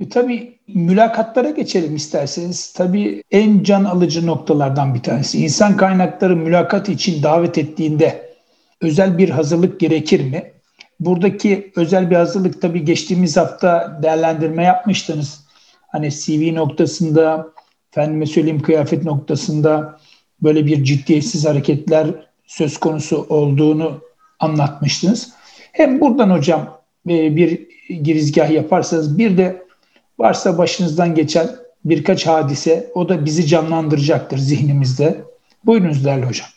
E, 0.03 0.09
tabii 0.09 0.59
mülakatlara 0.75 1.51
geçelim 1.51 1.97
isterseniz. 1.97 2.73
Tabii 2.73 3.23
en 3.31 3.63
can 3.63 3.85
alıcı 3.85 4.27
noktalardan 4.27 4.95
bir 4.95 5.01
tanesi. 5.01 5.45
İnsan 5.45 5.77
kaynakları 5.77 6.37
mülakat 6.37 6.89
için 6.89 7.23
davet 7.23 7.59
ettiğinde 7.59 8.33
özel 8.81 9.19
bir 9.19 9.29
hazırlık 9.29 9.81
gerekir 9.81 10.31
mi? 10.31 10.53
Buradaki 11.01 11.73
özel 11.77 12.11
bir 12.11 12.17
hazırlık 12.17 12.63
tabii 12.63 12.85
geçtiğimiz 12.85 13.37
hafta 13.37 13.99
değerlendirme 14.03 14.65
yapmıştınız. 14.65 15.45
Hani 15.89 16.11
CV 16.11 16.55
noktasında, 16.55 17.49
efendime 17.93 18.27
söyleyeyim 18.27 18.63
kıyafet 18.63 19.05
noktasında 19.05 20.01
böyle 20.43 20.67
bir 20.67 20.85
ciddiyetsiz 20.85 21.47
hareketler 21.47 22.07
söz 22.47 22.79
konusu 22.79 23.27
olduğunu 23.29 24.01
anlatmıştınız. 24.41 25.33
Hem 25.73 26.01
buradan 26.01 26.31
hocam 26.31 26.79
e, 27.09 27.37
bir 27.37 27.69
girizgah 28.03 28.51
yaparsanız 28.51 29.19
bir 29.19 29.37
de 29.37 29.63
Varsa 30.19 30.59
başınızdan 30.59 31.15
geçen 31.15 31.51
birkaç 31.85 32.27
hadise 32.27 32.91
o 32.95 33.09
da 33.09 33.25
bizi 33.25 33.47
canlandıracaktır 33.47 34.39
zihnimizde. 34.39 35.25
Buyurunuz 35.67 36.05
değerli 36.05 36.27
hocam. 36.27 36.49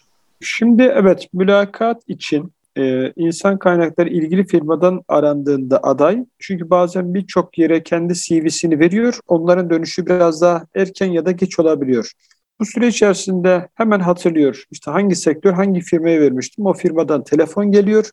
Şimdi 0.42 0.84
evet 0.84 1.28
mülakat 1.34 2.02
için 2.08 2.54
e, 2.78 3.14
insan 3.16 3.60
kaynakları 3.60 4.10
ilgili 4.10 4.48
firmadan 4.48 5.04
arandığında 5.08 5.80
aday 5.84 6.26
çünkü 6.40 6.70
bazen 6.70 7.14
birçok 7.14 7.58
yere 7.58 7.84
kendi 7.84 8.14
CV'sini 8.14 8.80
veriyor. 8.80 9.20
Onların 9.28 9.70
dönüşü 9.70 10.06
biraz 10.06 10.42
daha 10.42 10.66
erken 10.76 11.12
ya 11.12 11.26
da 11.26 11.32
geç 11.32 11.60
olabiliyor. 11.60 12.12
Bu 12.60 12.66
süre 12.66 12.88
içerisinde 12.88 13.70
hemen 13.76 14.00
hatırlıyor. 14.00 14.64
İşte 14.72 14.92
hangi 14.92 15.16
sektör, 15.16 15.54
hangi 15.54 15.82
firmaya 15.82 16.22
vermiştim. 16.22 16.66
O 16.66 16.74
firmadan 16.74 17.24
telefon 17.24 17.72
geliyor. 17.72 18.10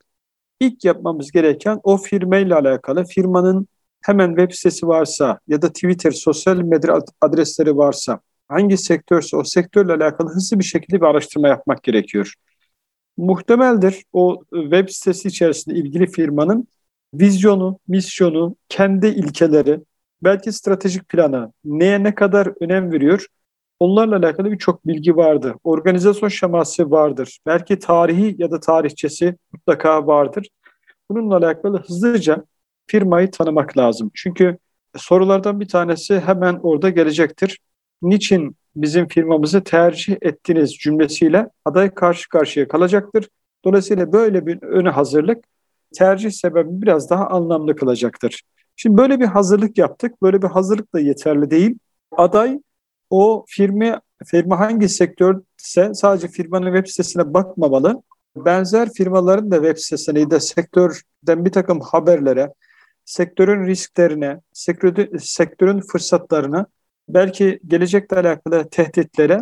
İlk 0.61 0.85
yapmamız 0.85 1.33
gereken 1.33 1.81
o 1.83 1.97
firmayla 1.97 2.59
alakalı 2.59 3.05
firmanın 3.05 3.67
hemen 4.03 4.29
web 4.29 4.53
sitesi 4.53 4.87
varsa 4.87 5.39
ya 5.49 5.63
da 5.63 5.69
Twitter, 5.73 6.11
sosyal 6.11 6.57
medya 6.57 6.99
adresleri 7.21 7.77
varsa 7.77 8.21
hangi 8.49 8.77
sektörse 8.77 9.37
o 9.37 9.45
sektörle 9.45 9.93
alakalı 9.93 10.29
hızlı 10.29 10.59
bir 10.59 10.65
şekilde 10.65 11.01
bir 11.01 11.07
araştırma 11.07 11.49
yapmak 11.49 11.83
gerekiyor. 11.83 12.35
Muhtemeldir 13.17 14.05
o 14.13 14.43
web 14.53 14.89
sitesi 14.89 15.29
içerisinde 15.29 15.79
ilgili 15.79 16.07
firmanın 16.07 16.69
vizyonu, 17.15 17.79
misyonu, 17.89 18.57
kendi 18.69 19.07
ilkeleri, 19.07 19.81
belki 20.23 20.53
stratejik 20.53 21.09
planı, 21.09 21.53
neye 21.65 22.03
ne 22.03 22.15
kadar 22.15 22.53
önem 22.61 22.93
veriyor, 22.93 23.27
onlarla 23.81 24.17
alakalı 24.17 24.53
birçok 24.53 24.87
bilgi 24.87 25.17
vardır. 25.17 25.55
Organizasyon 25.65 26.29
şeması 26.29 26.91
vardır. 26.91 27.39
Belki 27.47 27.79
tarihi 27.79 28.35
ya 28.39 28.51
da 28.51 28.61
tarihçesi 28.61 29.37
mutlaka 29.53 30.07
vardır. 30.07 30.49
Bununla 31.11 31.37
alakalı 31.37 31.83
hızlıca 31.83 32.45
firmayı 32.87 33.31
tanımak 33.31 33.79
lazım. 33.79 34.11
Çünkü 34.15 34.59
sorulardan 34.97 35.61
bir 35.61 35.69
tanesi 35.69 36.21
hemen 36.21 36.61
orada 36.63 36.91
gelecektir. 36.91 37.59
Niçin 38.03 38.57
bizim 38.77 39.09
firmamızı 39.09 39.65
tercih 39.65 40.17
ettiniz 40.23 40.75
cümlesiyle 40.75 41.49
aday 41.65 41.95
karşı 41.95 42.29
karşıya 42.29 42.69
kalacaktır. 42.69 43.29
Dolayısıyla 43.65 44.13
böyle 44.13 44.47
bir 44.47 44.63
öne 44.63 44.89
hazırlık 44.89 45.45
tercih 45.95 46.31
sebebi 46.31 46.83
biraz 46.83 47.11
daha 47.11 47.27
anlamlı 47.27 47.77
kılacaktır. 47.77 48.43
Şimdi 48.77 48.97
böyle 48.97 49.21
bir 49.21 49.27
hazırlık 49.27 49.79
yaptık. 49.79 50.23
Böyle 50.23 50.43
bir 50.43 50.49
hazırlık 50.49 50.95
da 50.95 51.01
yeterli 51.01 51.51
değil. 51.51 51.79
Aday 52.17 52.61
o 53.11 53.45
firma 53.49 54.01
firma 54.25 54.61
hangi 54.61 54.89
sektörse 54.89 55.95
sadece 55.95 56.29
firmanın 56.29 56.75
web 56.75 56.87
sitesine 56.87 57.35
bakmamalı. 57.35 58.03
Benzer 58.37 58.93
firmaların 58.93 59.51
da 59.51 59.57
web 59.57 59.77
sitesine 59.77 60.31
de 60.31 60.41
sektörden 60.41 61.45
bir 61.45 61.53
takım 61.53 61.81
haberlere, 61.81 62.53
sektörün 63.05 63.67
risklerine, 63.67 64.41
sektörün, 64.53 65.17
sektörün 65.17 65.81
fırsatlarına, 65.81 66.67
belki 67.09 67.61
gelecekle 67.67 68.17
alakalı 68.17 68.69
tehditlere 68.71 69.41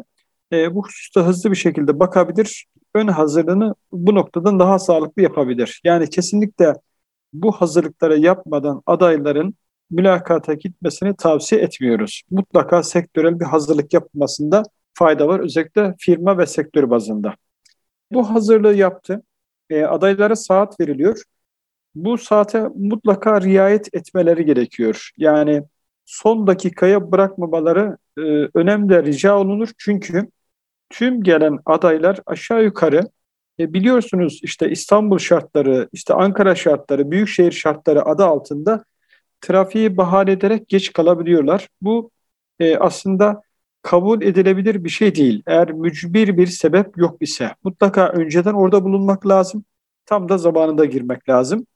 e, 0.53 0.75
bu 0.75 0.87
hususta 0.87 1.27
hızlı 1.27 1.51
bir 1.51 1.57
şekilde 1.57 2.01
bakabilir. 2.01 2.67
Ön 2.95 3.09
hazırlığını 3.09 3.75
bu 3.93 4.15
noktadan 4.15 4.59
daha 4.59 4.79
sağlıklı 4.79 5.23
yapabilir. 5.23 5.81
Yani 5.85 6.11
kesinlikle 6.11 6.75
bu 7.33 7.53
hazırlıkları 7.53 8.19
yapmadan 8.19 8.83
adayların 8.87 9.55
mülakata 9.91 10.55
gitmesini 10.55 11.17
tavsiye 11.17 11.61
etmiyoruz. 11.61 12.23
Mutlaka 12.31 12.83
sektörel 12.83 13.41
bir 13.41 13.45
hazırlık 13.45 13.93
yapmasında 13.93 14.63
fayda 14.95 15.29
var. 15.29 15.41
Özellikle 15.41 15.95
firma 15.99 16.39
ve 16.39 16.47
sektör 16.47 16.91
bazında. 16.91 17.35
Bu 18.13 18.31
hazırlığı 18.31 18.75
yaptı. 18.75 19.23
E, 19.71 19.85
adaylara 19.85 20.37
saat 20.37 20.81
veriliyor. 20.81 21.23
Bu 21.95 22.19
saate 22.19 22.69
mutlaka 22.75 23.41
riayet 23.41 23.95
etmeleri 23.95 24.45
gerekiyor. 24.45 25.11
Yani 25.17 25.63
son 26.05 26.47
dakikaya 26.47 27.13
bırakmamaları 27.13 27.97
e, 28.19 28.23
önemli 28.55 29.05
rica 29.05 29.39
olunur. 29.39 29.69
Çünkü 29.79 30.29
tüm 30.91 31.23
gelen 31.23 31.59
adaylar 31.67 32.21
aşağı 32.27 32.65
yukarı 32.65 33.03
e, 33.61 33.73
biliyorsunuz 33.73 34.41
işte 34.43 34.71
İstanbul 34.71 35.19
şartları, 35.19 35.89
işte 35.93 36.15
Ankara 36.15 36.55
şartları, 36.55 37.11
büyükşehir 37.11 37.53
şartları 37.53 38.07
adı 38.07 38.25
altında 38.25 38.85
trafiği 39.41 39.97
bahane 39.97 40.33
ederek 40.33 40.69
geç 40.69 40.93
kalabiliyorlar. 40.93 41.69
Bu 41.83 42.11
e, 42.61 42.77
aslında 42.77 43.43
kabul 43.83 44.23
edilebilir 44.23 44.85
bir 44.85 44.89
şey 44.89 45.15
değil. 45.15 45.43
Eğer 45.47 45.73
mücbir 45.73 46.37
bir 46.37 46.47
sebep 46.47 46.99
yok 46.99 47.17
ise 47.23 47.55
mutlaka 47.65 48.09
önceden 48.09 48.55
orada 48.55 48.85
bulunmak 48.85 49.27
lazım. 49.27 49.65
Tam 50.07 50.29
da 50.29 50.39
zamanında 50.39 50.85
girmek 50.85 51.29
lazım. 51.29 51.67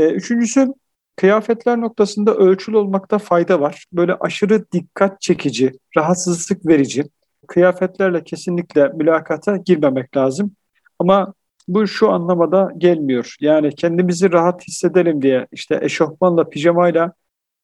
E, 0.00 0.10
üçüncüsü 0.10 0.74
kıyafetler 1.16 1.80
noktasında 1.80 2.34
ölçülü 2.34 2.76
olmakta 2.76 3.18
fayda 3.18 3.60
var. 3.60 3.84
Böyle 3.92 4.14
aşırı 4.14 4.72
dikkat 4.72 5.20
çekici, 5.20 5.72
rahatsızlık 5.96 6.66
verici 6.66 7.04
kıyafetlerle 7.48 8.24
kesinlikle 8.24 8.88
mülakata 8.88 9.56
girmemek 9.56 10.16
lazım. 10.16 10.52
Ama 10.98 11.34
bu 11.68 11.86
şu 11.86 12.10
anlamada 12.10 12.72
gelmiyor. 12.78 13.36
Yani 13.40 13.74
kendimizi 13.74 14.32
rahat 14.32 14.68
hissedelim 14.68 15.22
diye 15.22 15.46
işte 15.52 15.78
eşofmanla, 15.82 16.48
pijamayla 16.48 17.12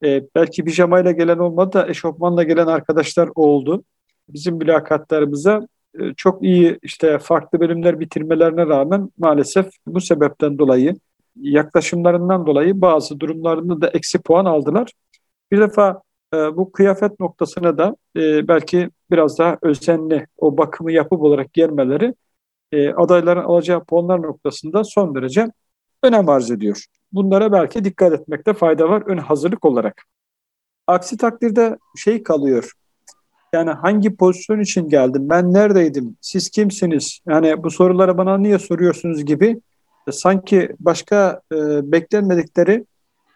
e, 0.04 0.22
belki 0.34 0.64
pijamayla 0.64 1.12
gelen 1.12 1.38
olmadı 1.38 1.72
da 1.72 1.88
eşofmanla 1.88 2.42
gelen 2.42 2.66
arkadaşlar 2.66 3.28
oldu. 3.34 3.84
Bizim 4.28 4.54
mülakatlarımıza 4.56 5.68
e, 6.00 6.14
çok 6.16 6.42
iyi 6.42 6.78
işte 6.82 7.18
farklı 7.18 7.60
bölümler 7.60 8.00
bitirmelerine 8.00 8.66
rağmen 8.66 9.10
maalesef 9.18 9.66
bu 9.86 10.00
sebepten 10.00 10.58
dolayı 10.58 10.94
yaklaşımlarından 11.40 12.46
dolayı 12.46 12.80
bazı 12.80 13.20
durumlarında 13.20 13.80
da 13.80 13.88
eksi 13.88 14.18
puan 14.18 14.44
aldılar. 14.44 14.92
Bir 15.52 15.60
defa 15.60 16.02
e, 16.34 16.36
bu 16.36 16.72
kıyafet 16.72 17.20
noktasına 17.20 17.78
da 17.78 17.96
e, 18.16 18.48
belki 18.48 18.90
biraz 19.10 19.38
daha 19.38 19.58
özenli 19.62 20.26
o 20.36 20.58
bakımı 20.58 20.92
yapıp 20.92 21.22
olarak 21.22 21.52
gelmeleri 21.52 22.14
e, 22.72 22.90
adayların 22.90 23.44
alacağı 23.44 23.84
puanlar 23.84 24.22
noktasında 24.22 24.84
son 24.84 25.14
derece 25.14 25.50
önem 26.02 26.28
arz 26.28 26.50
ediyor. 26.50 26.84
Bunlara 27.12 27.52
belki 27.52 27.84
dikkat 27.84 28.12
etmekte 28.12 28.54
fayda 28.54 28.88
var 28.88 29.02
ön 29.06 29.18
hazırlık 29.18 29.64
olarak. 29.64 30.02
Aksi 30.86 31.16
takdirde 31.16 31.78
şey 31.96 32.22
kalıyor. 32.22 32.72
Yani 33.52 33.70
hangi 33.70 34.16
pozisyon 34.16 34.60
için 34.60 34.88
geldim? 34.88 35.28
Ben 35.28 35.52
neredeydim? 35.52 36.16
Siz 36.20 36.50
kimsiniz? 36.50 37.20
Yani 37.28 37.62
bu 37.62 37.70
soruları 37.70 38.18
bana 38.18 38.38
niye 38.38 38.58
soruyorsunuz 38.58 39.24
gibi 39.24 39.60
sanki 40.12 40.68
başka 40.80 41.40
e, 41.52 41.56
beklenmedikleri 41.92 42.84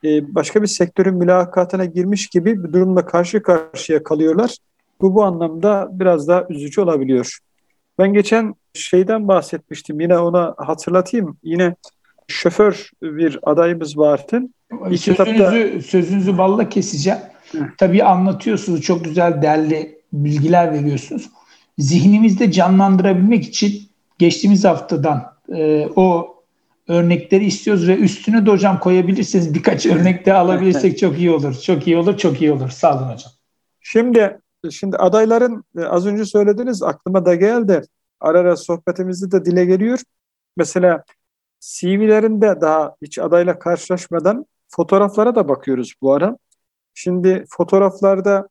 e, 0.04 0.34
başka 0.34 0.62
bir 0.62 0.66
sektörün 0.66 1.14
mülakatına 1.14 1.84
girmiş 1.84 2.26
gibi 2.26 2.64
bir 2.64 2.72
durumla 2.72 3.06
karşı 3.06 3.42
karşıya 3.42 4.02
kalıyorlar. 4.02 4.56
Bu 5.00 5.14
bu 5.14 5.24
anlamda 5.24 5.88
biraz 5.92 6.28
daha 6.28 6.46
üzücü 6.48 6.80
olabiliyor. 6.80 7.38
Ben 7.98 8.12
geçen 8.12 8.54
şeyden 8.74 9.28
bahsetmiştim. 9.28 10.00
Yine 10.00 10.18
ona 10.18 10.54
hatırlatayım. 10.58 11.36
Yine 11.42 11.74
şoför 12.28 12.90
bir 13.02 13.38
adayımız 13.42 13.98
vardı. 13.98 14.42
Sözünüzü, 15.52 15.82
sözünüzü 15.82 16.38
balla 16.38 16.68
keseceğim. 16.68 17.18
Hı. 17.52 17.58
Tabii 17.78 18.04
anlatıyorsunuz. 18.04 18.82
Çok 18.82 19.04
güzel 19.04 19.42
değerli 19.42 20.00
bilgiler 20.12 20.72
veriyorsunuz. 20.72 21.30
Zihnimizde 21.78 22.52
canlandırabilmek 22.52 23.44
için 23.44 23.82
geçtiğimiz 24.18 24.64
haftadan 24.64 25.32
e, 25.54 25.88
o 25.96 26.34
örnekleri 26.90 27.44
istiyoruz 27.44 27.88
ve 27.88 27.96
üstüne 27.96 28.46
de 28.46 28.50
hocam 28.50 28.80
koyabilirsiniz. 28.80 29.54
Birkaç 29.54 29.86
örnek 29.86 30.26
de 30.26 30.32
alabilirsek 30.32 30.98
çok 30.98 31.18
iyi 31.18 31.30
olur. 31.30 31.54
Çok 31.54 31.86
iyi 31.86 31.96
olur, 31.96 32.16
çok 32.16 32.42
iyi 32.42 32.52
olur. 32.52 32.68
Sağ 32.68 32.98
olun 32.98 33.12
hocam. 33.12 33.32
Şimdi 33.80 34.38
şimdi 34.70 34.96
adayların 34.96 35.64
e, 35.78 35.84
az 35.84 36.06
önce 36.06 36.24
söylediniz 36.24 36.82
aklıma 36.82 37.24
da 37.24 37.34
geldi. 37.34 37.82
Ara 38.20 38.38
ara 38.38 38.56
sohbetimizde 38.56 39.30
de 39.30 39.44
dile 39.44 39.64
geliyor. 39.64 39.98
Mesela 40.56 41.04
CV'lerinde 41.60 42.60
daha 42.60 42.94
hiç 43.02 43.18
adayla 43.18 43.58
karşılaşmadan 43.58 44.46
fotoğraflara 44.68 45.34
da 45.34 45.48
bakıyoruz 45.48 45.94
bu 46.02 46.12
ara. 46.12 46.36
Şimdi 46.94 47.44
fotoğraflarda 47.48 48.48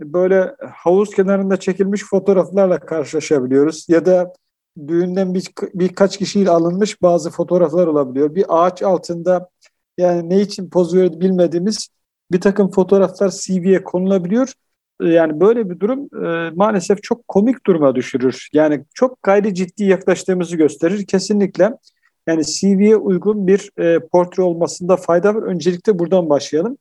böyle 0.00 0.56
havuz 0.74 1.10
kenarında 1.10 1.56
çekilmiş 1.56 2.04
fotoğraflarla 2.04 2.80
karşılaşabiliyoruz. 2.80 3.86
Ya 3.88 4.06
da 4.06 4.32
düğünden 4.88 5.34
bir, 5.34 5.50
birkaç 5.74 6.18
kişiyle 6.18 6.50
alınmış 6.50 7.02
bazı 7.02 7.30
fotoğraflar 7.30 7.86
olabiliyor. 7.86 8.34
Bir 8.34 8.44
ağaç 8.48 8.82
altında 8.82 9.48
yani 9.98 10.30
ne 10.30 10.40
için 10.40 10.70
poz 10.70 10.94
veriyor 10.94 11.20
bilmediğimiz 11.20 11.88
bir 12.32 12.40
takım 12.40 12.70
fotoğraflar 12.70 13.30
CV'ye 13.30 13.84
konulabiliyor. 13.84 14.52
Yani 15.02 15.40
böyle 15.40 15.70
bir 15.70 15.80
durum 15.80 16.24
e, 16.26 16.50
maalesef 16.50 17.02
çok 17.02 17.28
komik 17.28 17.66
duruma 17.66 17.94
düşürür. 17.94 18.48
Yani 18.52 18.84
çok 18.94 19.22
gayri 19.22 19.54
ciddi 19.54 19.84
yaklaştığımızı 19.84 20.56
gösterir. 20.56 21.06
Kesinlikle 21.06 21.72
yani 22.26 22.44
CV'ye 22.44 22.96
uygun 22.96 23.46
bir 23.46 23.70
e, 23.78 23.98
portre 23.98 24.42
olmasında 24.42 24.96
fayda 24.96 25.34
var. 25.34 25.42
Öncelikle 25.42 25.98
buradan 25.98 26.30
başlayalım. 26.30 26.78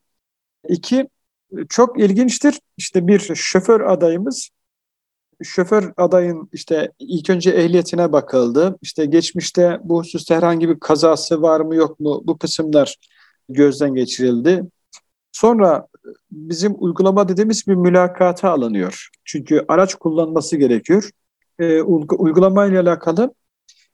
İki, 0.67 1.09
çok 1.69 1.99
ilginçtir. 1.99 2.59
İşte 2.77 3.07
bir 3.07 3.19
şoför 3.35 3.81
adayımız 3.81 4.49
şoför 5.43 5.93
adayın 5.97 6.49
işte 6.53 6.91
ilk 6.99 7.29
önce 7.29 7.51
ehliyetine 7.51 8.11
bakıldı. 8.11 8.77
İşte 8.81 9.05
geçmişte 9.05 9.79
bu 9.83 9.99
hususta 9.99 10.35
herhangi 10.35 10.69
bir 10.69 10.79
kazası 10.79 11.41
var 11.41 11.59
mı 11.59 11.75
yok 11.75 11.99
mu 11.99 12.21
bu 12.25 12.37
kısımlar 12.37 12.95
gözden 13.49 13.95
geçirildi. 13.95 14.63
Sonra 15.31 15.87
bizim 16.31 16.75
uygulama 16.77 17.29
dediğimiz 17.29 17.67
bir 17.67 17.75
mülakata 17.75 18.49
alınıyor. 18.49 19.09
Çünkü 19.25 19.65
araç 19.67 19.95
kullanması 19.95 20.57
gerekiyor. 20.57 21.09
E, 21.59 21.81
uygulama 21.81 22.61
alakalı 22.61 23.33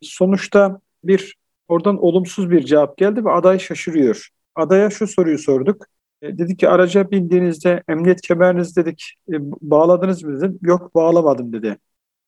sonuçta 0.01 0.79
bir 1.03 1.36
oradan 1.67 2.03
olumsuz 2.03 2.51
bir 2.51 2.65
cevap 2.65 2.97
geldi 2.97 3.25
ve 3.25 3.31
aday 3.31 3.60
şaşırıyor. 3.60 4.29
Adaya 4.55 4.89
şu 4.89 5.07
soruyu 5.07 5.39
sorduk. 5.39 5.86
E, 6.21 6.38
dedi 6.38 6.58
ki 6.58 6.69
araca 6.69 7.12
bindiğinizde 7.12 7.84
emniyet 7.89 8.21
kemeriniz 8.21 8.77
dedik 8.77 9.13
e, 9.30 9.34
bağladınız 9.41 10.23
mı 10.23 10.38
dedim. 10.38 10.60
Yok 10.62 10.95
bağlamadım 10.95 11.53
dedi. 11.53 11.77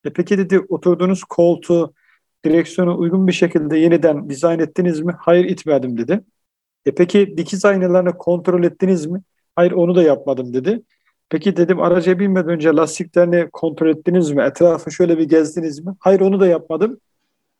E 0.04 0.10
peki 0.12 0.38
dedi 0.38 0.60
oturduğunuz 0.68 1.24
koltuğu 1.24 1.94
direksiyonu 2.44 2.98
uygun 2.98 3.26
bir 3.26 3.32
şekilde 3.32 3.78
yeniden 3.78 4.30
dizayn 4.30 4.58
ettiniz 4.58 5.00
mi? 5.00 5.14
Hayır 5.18 5.44
itmedim 5.44 5.98
dedi. 5.98 6.20
E 6.86 6.94
peki 6.94 7.34
dikiz 7.36 7.64
aynalarını 7.64 8.18
kontrol 8.18 8.64
ettiniz 8.64 9.06
mi? 9.06 9.22
Hayır 9.56 9.72
onu 9.72 9.94
da 9.94 10.02
yapmadım 10.02 10.52
dedi. 10.52 10.82
Peki 11.28 11.56
dedim 11.56 11.80
araca 11.80 12.18
binmeden 12.18 12.48
önce 12.50 12.68
lastiklerini 12.70 13.48
kontrol 13.52 13.88
ettiniz 13.88 14.30
mi? 14.30 14.42
Etrafı 14.42 14.90
şöyle 14.92 15.18
bir 15.18 15.28
gezdiniz 15.28 15.84
mi? 15.84 15.94
Hayır 16.00 16.20
onu 16.20 16.40
da 16.40 16.46
yapmadım. 16.46 17.00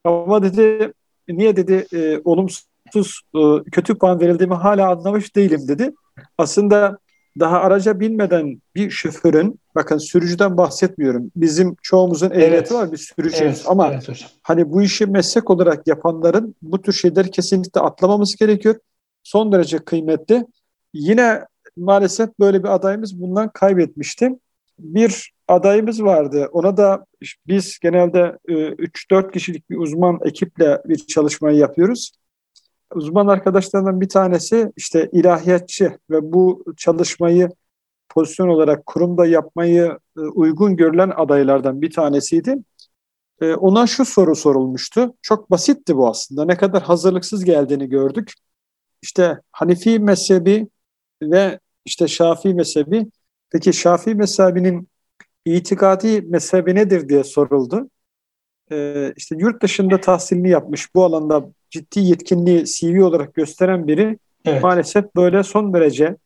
Ama 0.05 0.43
dedi 0.43 0.93
niye 1.29 1.57
dedi 1.57 1.87
e, 1.95 2.21
olumsuz 2.25 3.21
e, 3.37 3.41
kötü 3.73 3.99
puan 3.99 4.21
verildiğimi 4.21 4.55
hala 4.55 4.91
anlamış 4.91 5.37
değilim 5.37 5.69
dedi. 5.69 5.93
Aslında 6.41 6.99
daha 7.39 7.61
araca 7.61 8.01
binmeden 8.01 8.63
bir 8.75 8.91
şoförün, 8.91 9.61
bakın 9.75 9.99
sürücüden 9.99 10.57
bahsetmiyorum. 10.57 11.31
Bizim 11.37 11.77
çoğumuzun 11.83 12.31
ehliyeti 12.31 12.55
evet. 12.55 12.73
var 12.73 12.93
bir 12.93 12.97
sürücüyüz 12.97 13.43
evet, 13.43 13.65
ama 13.67 13.93
evet 13.93 14.27
hani 14.43 14.71
bu 14.71 14.83
işi 14.83 15.07
meslek 15.07 15.51
olarak 15.51 15.87
yapanların 15.87 16.55
bu 16.63 16.83
tür 16.83 16.93
şeyleri 16.93 17.31
kesinlikle 17.31 17.81
atlamamız 17.81 18.37
gerekiyor. 18.37 18.75
son 19.23 19.53
derece 19.53 19.79
kıymetli. 19.79 20.47
Yine 20.95 21.45
maalesef 21.77 22.29
böyle 22.41 22.63
bir 22.63 22.69
adayımız 22.75 23.21
bundan 23.21 23.49
kaybetmişti. 23.49 24.31
Bir 24.79 25.33
adayımız 25.49 26.03
vardı. 26.03 26.49
Ona 26.53 26.77
da 26.77 27.07
biz 27.47 27.79
genelde 27.79 28.39
3-4 28.49 29.29
e, 29.29 29.31
kişilik 29.31 29.71
bir 29.71 29.77
uzman 29.77 30.19
ekiple 30.25 30.83
bir 30.85 30.97
çalışmayı 30.97 31.59
yapıyoruz. 31.59 32.13
Uzman 32.95 33.27
arkadaşlarından 33.27 34.01
bir 34.01 34.09
tanesi 34.09 34.73
işte 34.77 35.09
ilahiyatçı 35.13 35.99
ve 36.11 36.33
bu 36.33 36.65
çalışmayı 36.77 37.49
pozisyon 38.09 38.49
olarak 38.49 38.87
kurumda 38.87 39.27
yapmayı 39.27 39.99
e, 40.17 40.21
uygun 40.21 40.77
görülen 40.77 41.13
adaylardan 41.17 41.83
bir 41.83 41.91
tanesiydi. 41.91 42.57
E, 43.41 43.55
ona 43.55 43.87
şu 43.87 44.05
soru 44.05 44.37
sorulmuştu. 44.37 45.15
Çok 45.23 45.51
basitti 45.51 45.97
bu 45.97 46.09
aslında. 46.09 46.45
Ne 46.45 46.57
kadar 46.57 46.83
hazırlıksız 46.83 47.45
geldiğini 47.45 47.89
gördük. 47.89 48.33
İşte 49.03 49.41
Hanifi 49.53 49.99
mezhebi 49.99 50.69
ve 51.23 51.61
işte 51.85 52.09
Şafii 52.09 52.55
mezhebi. 52.55 53.07
Peki 53.51 53.73
Şafii 53.73 54.15
mezhebinin 54.15 54.89
itikadi 55.45 56.23
mezhebi 56.23 56.75
nedir 56.75 57.09
diye 57.09 57.25
soruldu. 57.25 57.91
Ee, 58.73 59.13
işte 59.17 59.37
yurt 59.39 59.63
dışında 59.63 60.01
tahsilini 60.01 60.51
yapmış, 60.51 60.95
bu 60.95 61.05
alanda 61.05 61.53
ciddi 61.71 62.01
yetkinliği 62.01 62.65
CV 62.65 63.05
olarak 63.05 63.35
gösteren 63.35 63.87
biri 63.87 64.19
evet. 64.45 64.63
maalesef 64.63 65.17
böyle 65.17 65.43
son 65.43 65.75
derece 65.75 66.17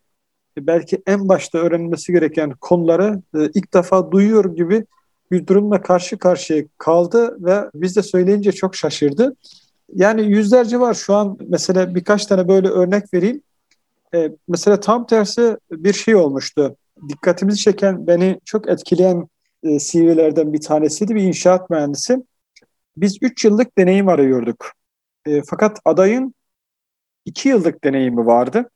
belki 0.59 1.03
en 1.07 1.29
başta 1.29 1.59
öğrenilmesi 1.59 2.13
gereken 2.13 2.51
konuları 2.61 3.23
e, 3.35 3.39
ilk 3.55 3.75
defa 3.75 4.11
duyuyor 4.11 4.57
gibi 4.57 4.85
bir 5.31 5.47
durumla 5.47 5.83
karşı 5.83 6.19
karşıya 6.19 6.65
kaldı 6.79 7.37
ve 7.45 7.71
biz 7.75 7.97
de 7.97 8.03
söyleyince 8.03 8.53
çok 8.53 8.77
şaşırdı. 8.77 9.37
Yani 9.95 10.23
yüzlerce 10.23 10.81
var 10.81 10.95
şu 10.95 11.15
an 11.15 11.39
mesela 11.49 11.95
birkaç 11.95 12.27
tane 12.27 12.49
böyle 12.49 12.69
örnek 12.69 13.15
vereyim. 13.15 13.43
Ee, 14.15 14.31
mesela 14.49 14.81
tam 14.81 15.07
tersi 15.07 15.57
bir 15.71 15.93
şey 15.93 16.15
olmuştu. 16.15 16.77
Dikkatimizi 17.09 17.59
çeken, 17.59 18.07
beni 18.07 18.41
çok 18.45 18.69
etkileyen 18.69 19.29
e, 19.63 19.79
CV'lerden 19.79 20.53
bir 20.53 20.61
tanesiydi 20.61 21.15
bir 21.15 21.23
inşaat 21.23 21.71
mühendisi. 21.71 22.25
Biz 22.97 23.19
3 23.23 23.45
yıllık 23.45 23.79
deneyim 23.79 24.09
arıyorduk. 24.09 24.73
E, 25.27 25.43
fakat 25.43 25.81
adayın 25.85 26.35
2 27.25 27.49
yıllık 27.49 27.85
deneyimi 27.85 28.27
vardı. 28.27 28.71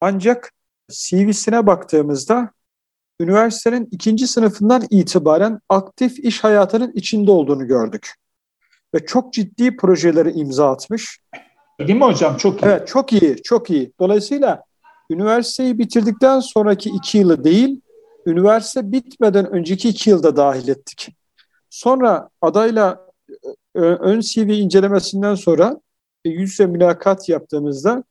Ancak 0.00 0.52
CV'sine 0.90 1.66
baktığımızda 1.66 2.50
üniversitenin 3.20 3.88
ikinci 3.90 4.26
sınıfından 4.26 4.86
itibaren 4.90 5.60
aktif 5.68 6.18
iş 6.18 6.44
hayatının 6.44 6.92
içinde 6.92 7.30
olduğunu 7.30 7.66
gördük. 7.66 8.14
Ve 8.94 9.06
çok 9.06 9.32
ciddi 9.32 9.76
projeleri 9.76 10.30
imza 10.30 10.70
atmış. 10.70 11.18
Değil 11.80 11.98
mi 11.98 12.04
hocam? 12.04 12.36
Çok 12.36 12.62
iyi. 12.62 12.66
Evet, 12.66 12.88
çok 12.88 13.12
iyi, 13.12 13.42
çok 13.42 13.70
iyi. 13.70 13.92
Dolayısıyla 14.00 14.62
üniversiteyi 15.10 15.78
bitirdikten 15.78 16.40
sonraki 16.40 16.90
iki 16.90 17.18
yılı 17.18 17.44
değil, 17.44 17.80
üniversite 18.26 18.92
bitmeden 18.92 19.50
önceki 19.50 19.88
iki 19.88 20.10
yılda 20.10 20.36
dahil 20.36 20.68
ettik. 20.68 21.08
Sonra 21.70 22.28
adayla 22.40 23.08
ön 23.80 24.20
CV 24.20 24.50
incelemesinden 24.50 25.34
sonra 25.34 25.80
e, 26.24 26.28
yüz 26.30 26.50
yüze 26.50 26.66
mülakat 26.66 27.28
yaptığımızda 27.28 28.04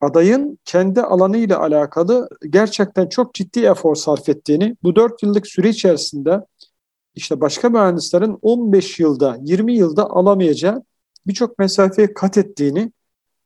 adayın 0.00 0.58
kendi 0.64 1.02
alanıyla 1.02 1.60
alakalı 1.60 2.28
gerçekten 2.50 3.08
çok 3.08 3.34
ciddi 3.34 3.60
efor 3.60 3.94
sarf 3.94 4.28
ettiğini, 4.28 4.76
bu 4.82 4.96
dört 4.96 5.22
yıllık 5.22 5.46
süre 5.46 5.68
içerisinde 5.68 6.40
işte 7.14 7.40
başka 7.40 7.68
mühendislerin 7.68 8.38
15 8.42 9.00
yılda, 9.00 9.38
20 9.42 9.74
yılda 9.74 10.10
alamayacağı 10.10 10.82
birçok 11.26 11.58
mesafeye 11.58 12.14
kat 12.14 12.38
ettiğini 12.38 12.92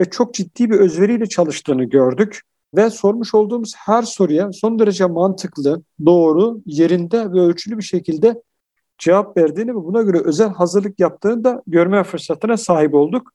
ve 0.00 0.11
çok 0.11 0.35
ciddi 0.35 0.70
bir 0.70 0.81
özveriyle 0.81 1.27
çalıştığını 1.27 1.85
gördük. 1.85 2.40
Ve 2.77 2.90
sormuş 2.90 3.35
olduğumuz 3.35 3.72
her 3.77 4.03
soruya 4.03 4.53
son 4.53 4.79
derece 4.79 5.07
mantıklı, 5.07 5.83
doğru, 6.07 6.61
yerinde 6.66 7.33
ve 7.33 7.40
ölçülü 7.40 7.79
bir 7.79 7.83
şekilde 7.83 8.42
cevap 8.99 9.37
verdiğini 9.37 9.71
ve 9.71 9.75
buna 9.75 10.03
göre 10.03 10.19
özel 10.25 10.49
hazırlık 10.49 11.01
yaptığını 11.01 11.45
da 11.45 11.63
görme 11.67 12.05
fırsatına 12.05 12.57
sahip 12.57 12.95
olduk. 12.95 13.33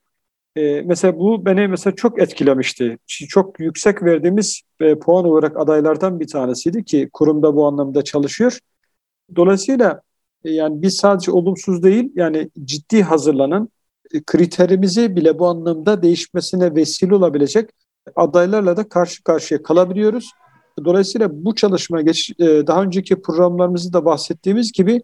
Ee, 0.56 0.82
mesela 0.82 1.20
bu 1.20 1.46
beni 1.46 1.68
mesela 1.68 1.96
çok 1.96 2.22
etkilemişti. 2.22 2.98
Çok 3.08 3.60
yüksek 3.60 4.04
verdiğimiz 4.04 4.62
e, 4.80 5.00
puan 5.00 5.26
olarak 5.26 5.60
adaylardan 5.60 6.20
bir 6.20 6.28
tanesiydi 6.28 6.84
ki 6.84 7.10
kurumda 7.14 7.56
bu 7.56 7.68
anlamda 7.68 8.04
çalışıyor. 8.04 8.60
Dolayısıyla 9.36 10.02
e, 10.46 10.52
yani 10.52 10.82
biz 10.82 10.96
sadece 10.96 11.32
olumsuz 11.32 11.84
değil 11.84 12.12
yani 12.16 12.50
ciddi 12.66 13.04
hazırlanan 13.04 13.70
e, 14.14 14.24
kriterimizi 14.24 15.16
bile 15.16 15.40
bu 15.40 15.48
anlamda 15.48 16.04
değişmesine 16.04 16.76
vesile 16.76 17.16
olabilecek 17.16 17.70
adaylarla 18.16 18.78
da 18.78 18.90
karşı 18.90 19.24
karşıya 19.24 19.64
kalabiliyoruz. 19.64 20.32
Dolayısıyla 20.86 21.46
bu 21.46 21.56
çalışma 21.56 22.02
geç, 22.02 22.32
e, 22.40 22.68
daha 22.68 22.84
önceki 22.84 23.22
programlarımızda 23.22 24.00
da 24.00 24.06
bahsettiğimiz 24.06 24.72
gibi 24.72 25.02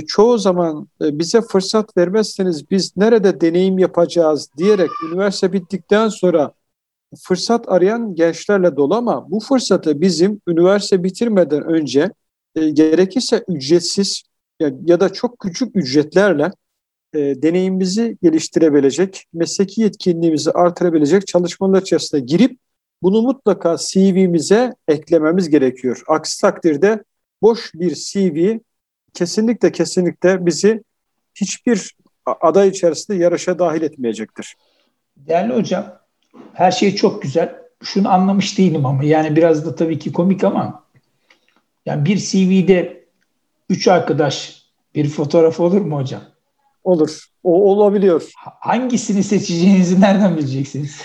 çoğu 0.00 0.38
zaman 0.38 0.88
bize 1.00 1.40
fırsat 1.40 1.96
vermezseniz 1.96 2.70
biz 2.70 2.96
nerede 2.96 3.40
deneyim 3.40 3.78
yapacağız 3.78 4.48
diyerek 4.58 4.90
üniversite 5.08 5.52
bittikten 5.52 6.08
sonra 6.08 6.52
fırsat 7.18 7.68
arayan 7.68 8.14
gençlerle 8.14 8.76
dolu 8.76 8.94
ama 8.94 9.30
bu 9.30 9.40
fırsatı 9.40 10.00
bizim 10.00 10.40
üniversite 10.48 11.04
bitirmeden 11.04 11.64
önce 11.64 12.10
gerekirse 12.54 13.44
ücretsiz 13.48 14.22
ya, 14.60 14.72
ya 14.84 15.00
da 15.00 15.08
çok 15.08 15.38
küçük 15.38 15.76
ücretlerle 15.76 16.50
e, 17.14 17.42
deneyimimizi 17.42 18.18
geliştirebilecek, 18.22 19.24
mesleki 19.32 19.80
yetkinliğimizi 19.80 20.50
artırabilecek 20.50 21.26
çalışmalar 21.26 21.82
içerisine 21.82 22.20
girip 22.20 22.58
bunu 23.02 23.22
mutlaka 23.22 23.76
CV'mize 23.76 24.74
eklememiz 24.88 25.48
gerekiyor. 25.48 26.02
Aksi 26.08 26.40
takdirde 26.40 27.04
boş 27.42 27.74
bir 27.74 27.94
CV 27.94 28.58
kesinlikle 29.14 29.72
kesinlikle 29.72 30.46
bizi 30.46 30.82
hiçbir 31.34 31.96
aday 32.26 32.68
içerisinde 32.68 33.16
yarışa 33.16 33.58
dahil 33.58 33.82
etmeyecektir. 33.82 34.56
Değerli 35.16 35.54
hocam, 35.54 35.98
her 36.52 36.70
şey 36.70 36.94
çok 36.94 37.22
güzel. 37.22 37.62
Şunu 37.82 38.12
anlamış 38.12 38.58
değilim 38.58 38.86
ama 38.86 39.04
yani 39.04 39.36
biraz 39.36 39.66
da 39.66 39.74
tabii 39.74 39.98
ki 39.98 40.12
komik 40.12 40.44
ama 40.44 40.84
yani 41.86 42.04
bir 42.04 42.16
CV'de 42.18 43.04
üç 43.68 43.88
arkadaş 43.88 44.62
bir 44.94 45.08
fotoğraf 45.08 45.60
olur 45.60 45.80
mu 45.80 45.96
hocam? 45.96 46.22
Olur. 46.84 47.26
O 47.42 47.72
olabiliyor. 47.72 48.30
Hangisini 48.60 49.22
seçeceğinizi 49.22 50.00
nereden 50.00 50.36
bileceksiniz? 50.36 51.02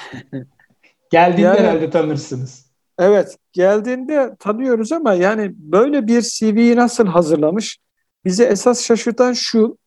Geldiğinde 1.12 1.48
yani, 1.48 1.60
herhalde 1.60 1.90
tanırsınız. 1.90 2.68
Evet, 3.00 3.38
geldiğinde 3.54 4.36
tanıyoruz 4.40 4.92
ama 4.92 5.14
yani 5.14 5.52
böyle 5.56 6.08
bir 6.08 6.22
CV'yi 6.22 6.76
nasıl 6.76 7.08
hazırlamış? 7.08 7.78
Bize 8.28 8.44
esas 8.44 8.86
şaşırtan 8.86 9.34
şu, 9.34 9.78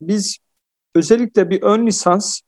biz 0.00 0.38
özellikle 0.94 1.50
bir 1.50 1.62
ön 1.62 1.86
lisans 1.86 2.40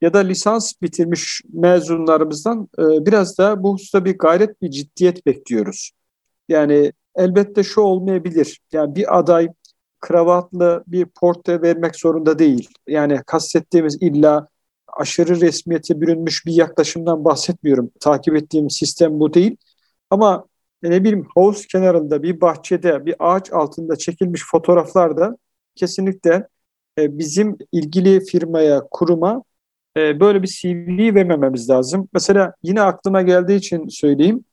ya 0.00 0.14
da 0.14 0.18
lisans 0.18 0.72
bitirmiş 0.82 1.42
mezunlarımızdan 1.52 2.68
e, 2.78 2.82
biraz 3.06 3.38
da 3.38 3.62
bu 3.62 3.72
hususta 3.72 4.04
bir 4.04 4.18
gayret, 4.18 4.62
bir 4.62 4.70
ciddiyet 4.70 5.26
bekliyoruz. 5.26 5.90
Yani 6.48 6.92
elbette 7.16 7.62
şu 7.62 7.80
olmayabilir. 7.80 8.60
Yani 8.72 8.94
bir 8.94 9.18
aday 9.18 9.48
kravatlı 10.00 10.84
bir 10.86 11.06
portre 11.06 11.62
vermek 11.62 11.96
zorunda 11.96 12.38
değil. 12.38 12.68
Yani 12.88 13.20
kastettiğimiz 13.26 13.98
illa 14.00 14.48
aşırı 14.96 15.40
resmiyete 15.40 16.00
bürünmüş 16.00 16.46
bir 16.46 16.52
yaklaşımdan 16.52 17.24
bahsetmiyorum. 17.24 17.90
Takip 18.00 18.36
ettiğim 18.36 18.70
sistem 18.70 19.20
bu 19.20 19.34
değil. 19.34 19.56
Ama 20.10 20.46
ne 20.90 21.04
bileyim 21.04 21.26
havuz 21.34 21.66
kenarında 21.66 22.22
bir 22.22 22.40
bahçede 22.40 23.06
bir 23.06 23.14
ağaç 23.18 23.52
altında 23.52 23.96
çekilmiş 23.96 24.42
fotoğraflar 24.50 25.16
da 25.16 25.36
kesinlikle 25.74 26.48
e, 26.98 27.18
bizim 27.18 27.56
ilgili 27.72 28.24
firmaya, 28.24 28.82
kuruma 28.90 29.42
e, 29.96 30.20
böyle 30.20 30.42
bir 30.42 30.48
CV 30.48 31.14
vermememiz 31.14 31.70
lazım. 31.70 32.08
Mesela 32.12 32.54
yine 32.62 32.82
aklıma 32.82 33.22
geldiği 33.22 33.56
için 33.56 33.88
söyleyeyim. 33.88 34.44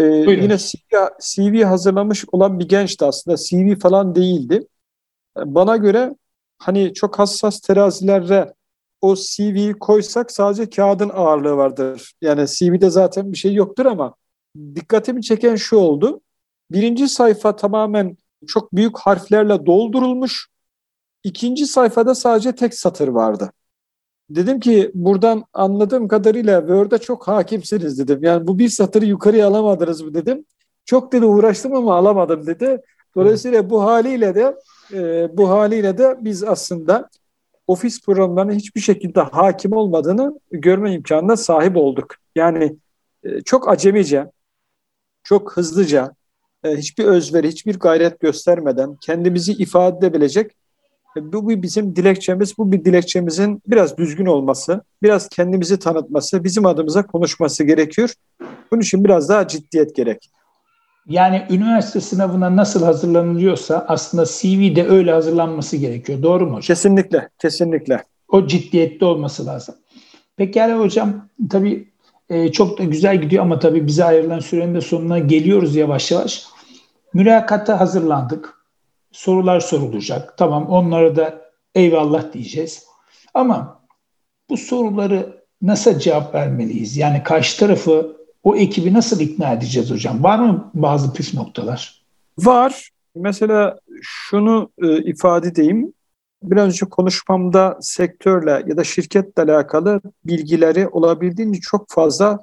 Ee, 0.00 0.04
yine 0.04 0.58
CV, 0.58 0.94
CV 1.20 1.64
hazırlamış 1.64 2.24
olan 2.32 2.58
bir 2.58 2.68
gençti 2.68 3.04
aslında. 3.04 3.36
CV 3.36 3.78
falan 3.78 4.14
değildi. 4.14 4.66
Bana 5.36 5.76
göre 5.76 6.16
hani 6.58 6.94
çok 6.94 7.18
hassas 7.18 7.60
terazilere 7.60 8.54
o 9.00 9.14
CV'yi 9.16 9.72
koysak 9.72 10.32
sadece 10.32 10.70
kağıdın 10.70 11.10
ağırlığı 11.14 11.56
vardır. 11.56 12.12
Yani 12.20 12.46
CV'de 12.48 12.90
zaten 12.90 13.32
bir 13.32 13.36
şey 13.36 13.54
yoktur 13.54 13.86
ama 13.86 14.14
dikkatimi 14.56 15.22
çeken 15.22 15.56
şu 15.56 15.76
oldu. 15.76 16.20
Birinci 16.70 17.08
sayfa 17.08 17.56
tamamen 17.56 18.16
çok 18.46 18.72
büyük 18.74 18.98
harflerle 18.98 19.66
doldurulmuş. 19.66 20.48
İkinci 21.24 21.66
sayfada 21.66 22.14
sadece 22.14 22.54
tek 22.54 22.74
satır 22.74 23.08
vardı. 23.08 23.52
Dedim 24.30 24.60
ki 24.60 24.90
buradan 24.94 25.44
anladığım 25.52 26.08
kadarıyla 26.08 26.60
Word'e 26.60 26.98
çok 26.98 27.28
hakimsiniz 27.28 27.98
dedim. 27.98 28.18
Yani 28.22 28.46
bu 28.46 28.58
bir 28.58 28.68
satırı 28.68 29.04
yukarıya 29.04 29.48
alamadınız 29.48 30.00
mı 30.00 30.14
dedim. 30.14 30.44
Çok 30.84 31.12
dedi 31.12 31.24
uğraştım 31.24 31.74
ama 31.74 31.96
alamadım 31.96 32.46
dedi. 32.46 32.82
Dolayısıyla 33.16 33.70
bu 33.70 33.82
haliyle 33.82 34.34
de 34.34 34.56
e, 34.92 35.28
bu 35.36 35.50
haliyle 35.50 35.98
de 35.98 36.16
biz 36.20 36.44
aslında 36.44 37.08
ofis 37.66 38.02
programlarına 38.02 38.52
hiçbir 38.52 38.80
şekilde 38.80 39.20
hakim 39.20 39.72
olmadığını 39.72 40.40
görme 40.50 40.92
imkanına 40.92 41.36
sahip 41.36 41.76
olduk. 41.76 42.14
Yani 42.36 42.76
e, 43.24 43.40
çok 43.40 43.68
acemice, 43.68 44.30
çok 45.28 45.56
hızlıca, 45.56 46.12
e, 46.64 46.76
hiçbir 46.76 47.04
özveri, 47.04 47.48
hiçbir 47.48 47.78
gayret 47.78 48.20
göstermeden 48.20 48.96
kendimizi 49.00 49.52
ifade 49.52 49.96
edebilecek 49.96 50.52
e, 51.16 51.32
bu 51.32 51.48
bir 51.48 51.62
bizim 51.62 51.96
dilekçemiz, 51.96 52.58
bu 52.58 52.72
bir 52.72 52.84
dilekçemizin 52.84 53.62
biraz 53.66 53.96
düzgün 53.96 54.26
olması, 54.26 54.80
biraz 55.02 55.28
kendimizi 55.28 55.78
tanıtması, 55.78 56.44
bizim 56.44 56.66
adımıza 56.66 57.06
konuşması 57.06 57.64
gerekiyor. 57.64 58.12
Bunun 58.72 58.80
için 58.80 59.04
biraz 59.04 59.28
daha 59.28 59.48
ciddiyet 59.48 59.96
gerek. 59.96 60.30
Yani 61.06 61.46
üniversite 61.50 62.00
sınavına 62.00 62.56
nasıl 62.56 62.84
hazırlanılıyorsa 62.84 63.84
aslında 63.88 64.24
CV 64.24 64.76
de 64.76 64.88
öyle 64.88 65.12
hazırlanması 65.12 65.76
gerekiyor. 65.76 66.22
Doğru 66.22 66.44
mu 66.44 66.50
hocam? 66.50 66.60
Kesinlikle, 66.60 67.28
kesinlikle. 67.38 68.02
O 68.28 68.46
ciddiyette 68.46 69.04
olması 69.04 69.46
lazım. 69.46 69.74
Pekala 70.36 70.78
hocam 70.78 71.28
tabii 71.50 71.88
e, 72.30 72.52
çok 72.52 72.78
da 72.78 72.84
güzel 72.84 73.20
gidiyor 73.20 73.42
ama 73.42 73.58
tabii 73.58 73.86
bize 73.86 74.04
ayrılan 74.04 74.38
sürenin 74.38 74.74
de 74.74 74.80
sonuna 74.80 75.18
geliyoruz 75.18 75.76
yavaş 75.76 76.10
yavaş. 76.10 76.46
Mülakata 77.14 77.80
hazırlandık. 77.80 78.54
Sorular 79.12 79.60
sorulacak. 79.60 80.38
Tamam 80.38 80.68
onlara 80.68 81.16
da 81.16 81.50
eyvallah 81.74 82.32
diyeceğiz. 82.32 82.84
Ama 83.34 83.80
bu 84.50 84.56
soruları 84.56 85.42
nasıl 85.62 85.98
cevap 85.98 86.34
vermeliyiz? 86.34 86.96
Yani 86.96 87.22
karşı 87.22 87.60
tarafı 87.60 88.16
o 88.42 88.56
ekibi 88.56 88.92
nasıl 88.92 89.20
ikna 89.20 89.52
edeceğiz 89.52 89.90
hocam? 89.90 90.24
Var 90.24 90.38
mı 90.38 90.70
bazı 90.74 91.12
püf 91.12 91.34
noktalar? 91.34 92.02
Var. 92.38 92.88
Mesela 93.14 93.78
şunu 94.02 94.70
e, 94.82 95.02
ifade 95.02 95.48
edeyim. 95.48 95.92
Biraz 96.42 96.66
önce 96.66 96.86
konuşmamda 96.86 97.78
sektörle 97.80 98.64
ya 98.66 98.76
da 98.76 98.84
şirketle 98.84 99.42
alakalı 99.42 100.00
bilgileri 100.24 100.88
olabildiğince 100.88 101.60
çok 101.60 101.88
fazla 101.88 102.38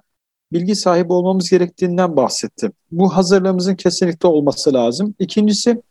bilgi 0.51 0.75
sahibi 0.75 1.13
olmamız 1.13 1.49
gerektiğinden 1.49 2.15
bahsettim. 2.15 2.71
Bu 2.91 3.15
hazırlığımızın 3.15 3.75
kesinlikle 3.75 4.27
olması 4.27 4.73
lazım. 4.73 5.15
İkincisi 5.19 5.81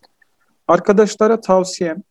arkadaşlara 0.68 1.40
tavsiyem 1.40 2.02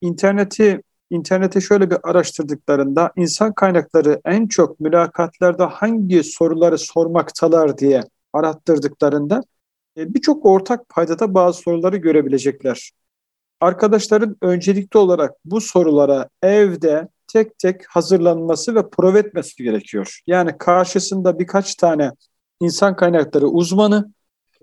interneti 0.00 0.82
internete 1.10 1.60
şöyle 1.60 1.90
bir 1.90 1.98
araştırdıklarında 2.02 3.12
insan 3.16 3.52
kaynakları 3.52 4.20
en 4.24 4.46
çok 4.46 4.80
mülakatlarda 4.80 5.66
hangi 5.66 6.24
soruları 6.24 6.78
sormaktalar 6.78 7.78
diye 7.78 8.04
arattırdıklarında 8.32 9.40
e, 9.96 10.14
birçok 10.14 10.46
ortak 10.46 10.88
paydada 10.88 11.34
bazı 11.34 11.60
soruları 11.62 11.96
görebilecekler. 11.96 12.90
Arkadaşların 13.60 14.36
öncelikli 14.42 14.98
olarak 14.98 15.32
bu 15.44 15.60
sorulara 15.60 16.28
evde 16.42 17.08
tek 17.26 17.58
tek 17.58 17.86
hazırlanması 17.88 18.74
ve 18.74 18.90
prova 18.90 19.18
etmesi 19.18 19.62
gerekiyor. 19.62 20.20
Yani 20.26 20.58
karşısında 20.58 21.38
birkaç 21.38 21.74
tane 21.74 22.12
insan 22.60 22.96
kaynakları 22.96 23.46
uzmanı 23.46 24.12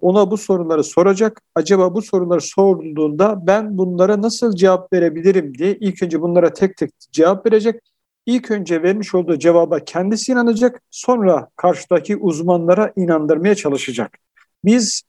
ona 0.01 0.31
bu 0.31 0.37
soruları 0.37 0.83
soracak. 0.83 1.41
Acaba 1.55 1.93
bu 1.93 2.01
soruları 2.01 2.41
sorulduğunda 2.41 3.47
ben 3.47 3.77
bunlara 3.77 4.21
nasıl 4.21 4.55
cevap 4.55 4.93
verebilirim 4.93 5.57
diye 5.57 5.75
ilk 5.75 6.03
önce 6.03 6.21
bunlara 6.21 6.53
tek 6.53 6.77
tek 6.77 6.91
cevap 7.11 7.45
verecek. 7.45 7.81
İlk 8.25 8.51
önce 8.51 8.83
vermiş 8.83 9.15
olduğu 9.15 9.39
cevaba 9.39 9.79
kendisi 9.79 10.31
inanacak, 10.31 10.81
sonra 10.91 11.49
karşıdaki 11.55 12.17
uzmanlara 12.17 12.93
inandırmaya 12.95 13.55
çalışacak. 13.55 14.17
Biz 14.65 15.03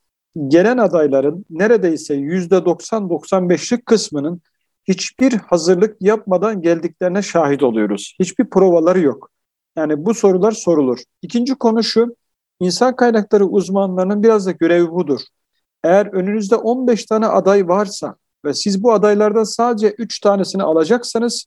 gelen 0.47 0.77
adayların 0.77 1.45
neredeyse 1.49 2.15
%90-95'lik 2.15 3.85
kısmının 3.85 4.41
hiçbir 4.83 5.33
hazırlık 5.33 6.01
yapmadan 6.01 6.61
geldiklerine 6.61 7.21
şahit 7.21 7.63
oluyoruz. 7.63 8.15
Hiçbir 8.19 8.45
provaları 8.45 9.01
yok. 9.01 9.29
Yani 9.77 10.05
bu 10.05 10.13
sorular 10.13 10.51
sorulur. 10.51 10.99
İkinci 11.21 11.55
konu 11.55 11.83
şu, 11.83 12.15
İnsan 12.59 12.95
kaynakları 12.95 13.45
uzmanlarının 13.45 14.23
biraz 14.23 14.45
da 14.45 14.51
görevi 14.51 14.91
budur. 14.91 15.21
Eğer 15.83 16.05
önünüzde 16.05 16.55
15 16.55 17.05
tane 17.05 17.25
aday 17.25 17.67
varsa 17.67 18.15
ve 18.45 18.53
siz 18.53 18.83
bu 18.83 18.93
adaylardan 18.93 19.43
sadece 19.43 19.91
3 19.91 20.19
tanesini 20.19 20.63
alacaksanız 20.63 21.45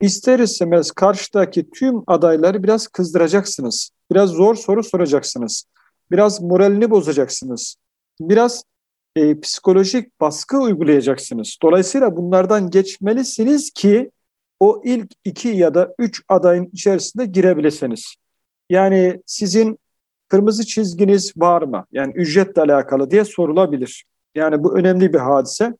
ister 0.00 0.38
istemez 0.38 0.90
karşıdaki 0.90 1.70
tüm 1.70 2.02
adayları 2.06 2.62
biraz 2.62 2.88
kızdıracaksınız. 2.88 3.90
Biraz 4.10 4.30
zor 4.30 4.54
soru 4.54 4.82
soracaksınız. 4.82 5.64
Biraz 6.10 6.42
moralini 6.42 6.90
bozacaksınız. 6.90 7.76
Biraz 8.20 8.64
e, 9.16 9.40
psikolojik 9.40 10.20
baskı 10.20 10.58
uygulayacaksınız. 10.58 11.56
Dolayısıyla 11.62 12.16
bunlardan 12.16 12.70
geçmelisiniz 12.70 13.70
ki 13.70 14.10
o 14.60 14.82
ilk 14.84 15.12
iki 15.24 15.48
ya 15.48 15.74
da 15.74 15.94
üç 15.98 16.22
adayın 16.28 16.70
içerisinde 16.72 17.26
girebilirsiniz. 17.26 18.14
Yani 18.70 19.22
sizin 19.26 19.78
kırmızı 20.28 20.66
çizginiz 20.66 21.32
var 21.36 21.62
mı? 21.62 21.84
Yani 21.92 22.12
ücretle 22.12 22.62
alakalı 22.62 23.10
diye 23.10 23.24
sorulabilir. 23.24 24.04
Yani 24.34 24.64
bu 24.64 24.78
önemli 24.78 25.12
bir 25.12 25.18
hadise. 25.18 25.74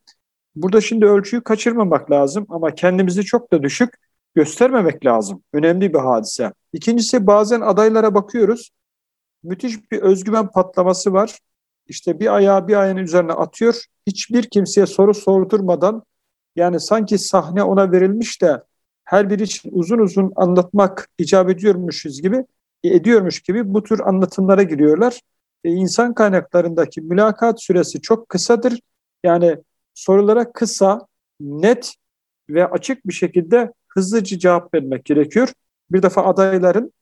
Burada 0.55 0.81
şimdi 0.81 1.05
ölçüyü 1.05 1.43
kaçırmamak 1.43 2.11
lazım 2.11 2.45
ama 2.49 2.75
kendimizi 2.75 3.23
çok 3.23 3.53
da 3.53 3.63
düşük 3.63 3.93
göstermemek 4.35 5.05
lazım. 5.05 5.43
Önemli 5.53 5.93
bir 5.93 5.99
hadise. 5.99 6.53
İkincisi 6.73 7.27
bazen 7.27 7.61
adaylara 7.61 8.15
bakıyoruz. 8.15 8.71
Müthiş 9.43 9.91
bir 9.91 10.01
özgüven 10.01 10.47
patlaması 10.47 11.13
var. 11.13 11.39
İşte 11.91 12.19
bir 12.19 12.35
ayağı 12.35 12.67
bir 12.67 12.75
ayağın 12.75 12.97
üzerine 12.97 13.33
atıyor. 13.33 13.83
Hiçbir 14.07 14.43
kimseye 14.43 14.85
soru 14.87 15.13
sordurmadan 15.13 16.03
yani 16.55 16.79
sanki 16.79 17.17
sahne 17.17 17.63
ona 17.63 17.91
verilmiş 17.91 18.41
de 18.41 18.63
her 19.03 19.29
biri 19.29 19.43
için 19.43 19.69
uzun 19.73 19.97
uzun 19.99 20.31
anlatmak 20.35 21.09
icap 21.17 21.49
ediyormuşuz 21.49 22.21
gibi 22.21 22.45
ediyormuş 22.83 23.39
gibi 23.41 23.73
bu 23.73 23.83
tür 23.83 23.99
anlatımlara 23.99 24.63
giriyorlar. 24.63 25.21
E, 25.63 25.69
insan 25.69 26.13
kaynaklarındaki 26.13 27.01
mülakat 27.01 27.63
süresi 27.63 28.01
çok 28.01 28.29
kısadır. 28.29 28.79
Yani 29.23 29.57
sorulara 29.93 30.51
kısa, 30.51 31.07
net 31.39 31.95
ve 32.49 32.67
açık 32.67 33.07
bir 33.07 33.13
şekilde 33.13 33.73
hızlıca 33.87 34.39
cevap 34.39 34.73
vermek 34.73 35.05
gerekiyor. 35.05 35.53
Bir 35.91 36.03
defa 36.03 36.23
adayların 36.25 36.93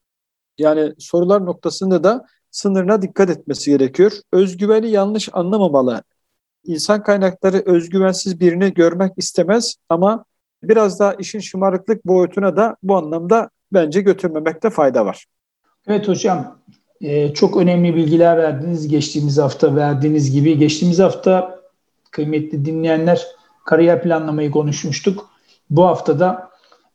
yani 0.57 0.93
sorular 0.97 1.45
noktasında 1.45 2.03
da 2.03 2.25
sınırına 2.51 3.01
dikkat 3.01 3.29
etmesi 3.29 3.71
gerekiyor. 3.71 4.11
Özgüveni 4.33 4.89
yanlış 4.89 5.29
anlamamalı. 5.33 6.03
İnsan 6.63 7.03
kaynakları 7.03 7.63
özgüvensiz 7.65 8.39
birini 8.39 8.73
görmek 8.73 9.11
istemez 9.17 9.75
ama 9.89 10.25
biraz 10.63 10.99
daha 10.99 11.13
işin 11.13 11.39
şımarıklık 11.39 12.05
boyutuna 12.05 12.57
da 12.57 12.75
bu 12.83 12.97
anlamda 12.97 13.49
bence 13.73 14.01
götürmemekte 14.01 14.69
fayda 14.69 15.05
var. 15.05 15.25
Evet 15.87 16.07
hocam 16.07 16.59
e, 17.01 17.33
çok 17.33 17.57
önemli 17.57 17.95
bilgiler 17.95 18.37
verdiniz. 18.37 18.87
Geçtiğimiz 18.87 19.37
hafta 19.37 19.75
verdiğiniz 19.75 20.31
gibi. 20.31 20.57
Geçtiğimiz 20.57 20.99
hafta 20.99 21.59
kıymetli 22.11 22.65
dinleyenler 22.65 23.27
kariyer 23.65 24.03
planlamayı 24.03 24.51
konuşmuştuk. 24.51 25.29
Bu 25.69 25.85
haftada 25.85 26.49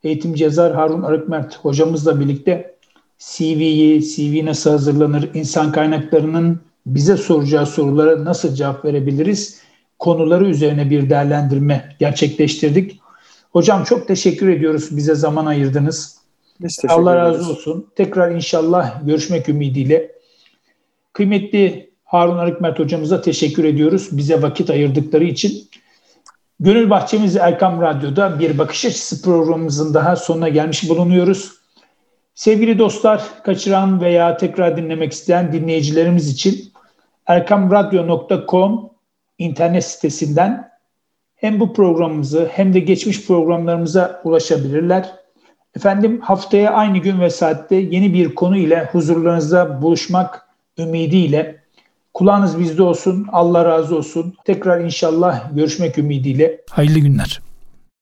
eğitim 0.04 0.34
yazar 0.36 0.74
Harun 0.74 1.02
Arıkmert 1.02 1.56
hocamızla 1.56 2.20
birlikte 2.20 2.73
CV'yi, 3.18 4.02
CV 4.02 4.46
nasıl 4.46 4.70
hazırlanır, 4.70 5.30
insan 5.34 5.72
kaynaklarının 5.72 6.60
bize 6.86 7.16
soracağı 7.16 7.66
sorulara 7.66 8.24
nasıl 8.24 8.54
cevap 8.54 8.84
verebiliriz 8.84 9.64
konuları 9.98 10.46
üzerine 10.46 10.90
bir 10.90 11.10
değerlendirme 11.10 11.96
gerçekleştirdik. 11.98 13.00
Hocam 13.50 13.84
çok 13.84 14.08
teşekkür 14.08 14.48
ediyoruz 14.48 14.96
bize 14.96 15.14
zaman 15.14 15.46
ayırdınız. 15.46 16.18
Allah 16.88 17.16
razı 17.16 17.50
olsun. 17.50 17.86
Tekrar 17.96 18.30
inşallah 18.30 19.06
görüşmek 19.06 19.48
ümidiyle. 19.48 20.12
Kıymetli 21.12 21.90
Harun 22.04 22.38
Arıkmet 22.38 22.78
hocamıza 22.78 23.20
teşekkür 23.20 23.64
ediyoruz. 23.64 24.08
Bize 24.12 24.42
vakit 24.42 24.70
ayırdıkları 24.70 25.24
için. 25.24 25.68
Gönül 26.60 26.90
Bahçemiz 26.90 27.36
Erkam 27.36 27.80
Radyo'da 27.80 28.40
bir 28.40 28.58
bakış 28.58 28.84
açısı 28.84 29.22
programımızın 29.22 29.94
daha 29.94 30.16
sonuna 30.16 30.48
gelmiş 30.48 30.88
bulunuyoruz. 30.88 31.52
Sevgili 32.34 32.78
dostlar, 32.78 33.22
kaçıran 33.44 34.00
veya 34.00 34.36
tekrar 34.36 34.76
dinlemek 34.76 35.12
isteyen 35.12 35.52
dinleyicilerimiz 35.52 36.30
için 36.30 36.72
erkamradyo.com 37.26 38.90
internet 39.38 39.84
sitesinden 39.84 40.70
hem 41.36 41.60
bu 41.60 41.72
programımızı 41.72 42.48
hem 42.52 42.74
de 42.74 42.80
geçmiş 42.80 43.26
programlarımıza 43.26 44.20
ulaşabilirler. 44.24 45.12
Efendim 45.76 46.20
haftaya 46.20 46.70
aynı 46.70 46.98
gün 46.98 47.20
ve 47.20 47.30
saatte 47.30 47.76
yeni 47.76 48.14
bir 48.14 48.34
konu 48.34 48.56
ile 48.56 48.88
huzurlarınızda 48.92 49.82
buluşmak 49.82 50.48
ümidiyle 50.78 51.56
kulağınız 52.14 52.58
bizde 52.58 52.82
olsun. 52.82 53.26
Allah 53.32 53.64
razı 53.64 53.96
olsun. 53.96 54.34
Tekrar 54.44 54.80
inşallah 54.80 55.56
görüşmek 55.56 55.98
ümidiyle. 55.98 56.60
Hayırlı 56.70 56.98
günler. 56.98 57.40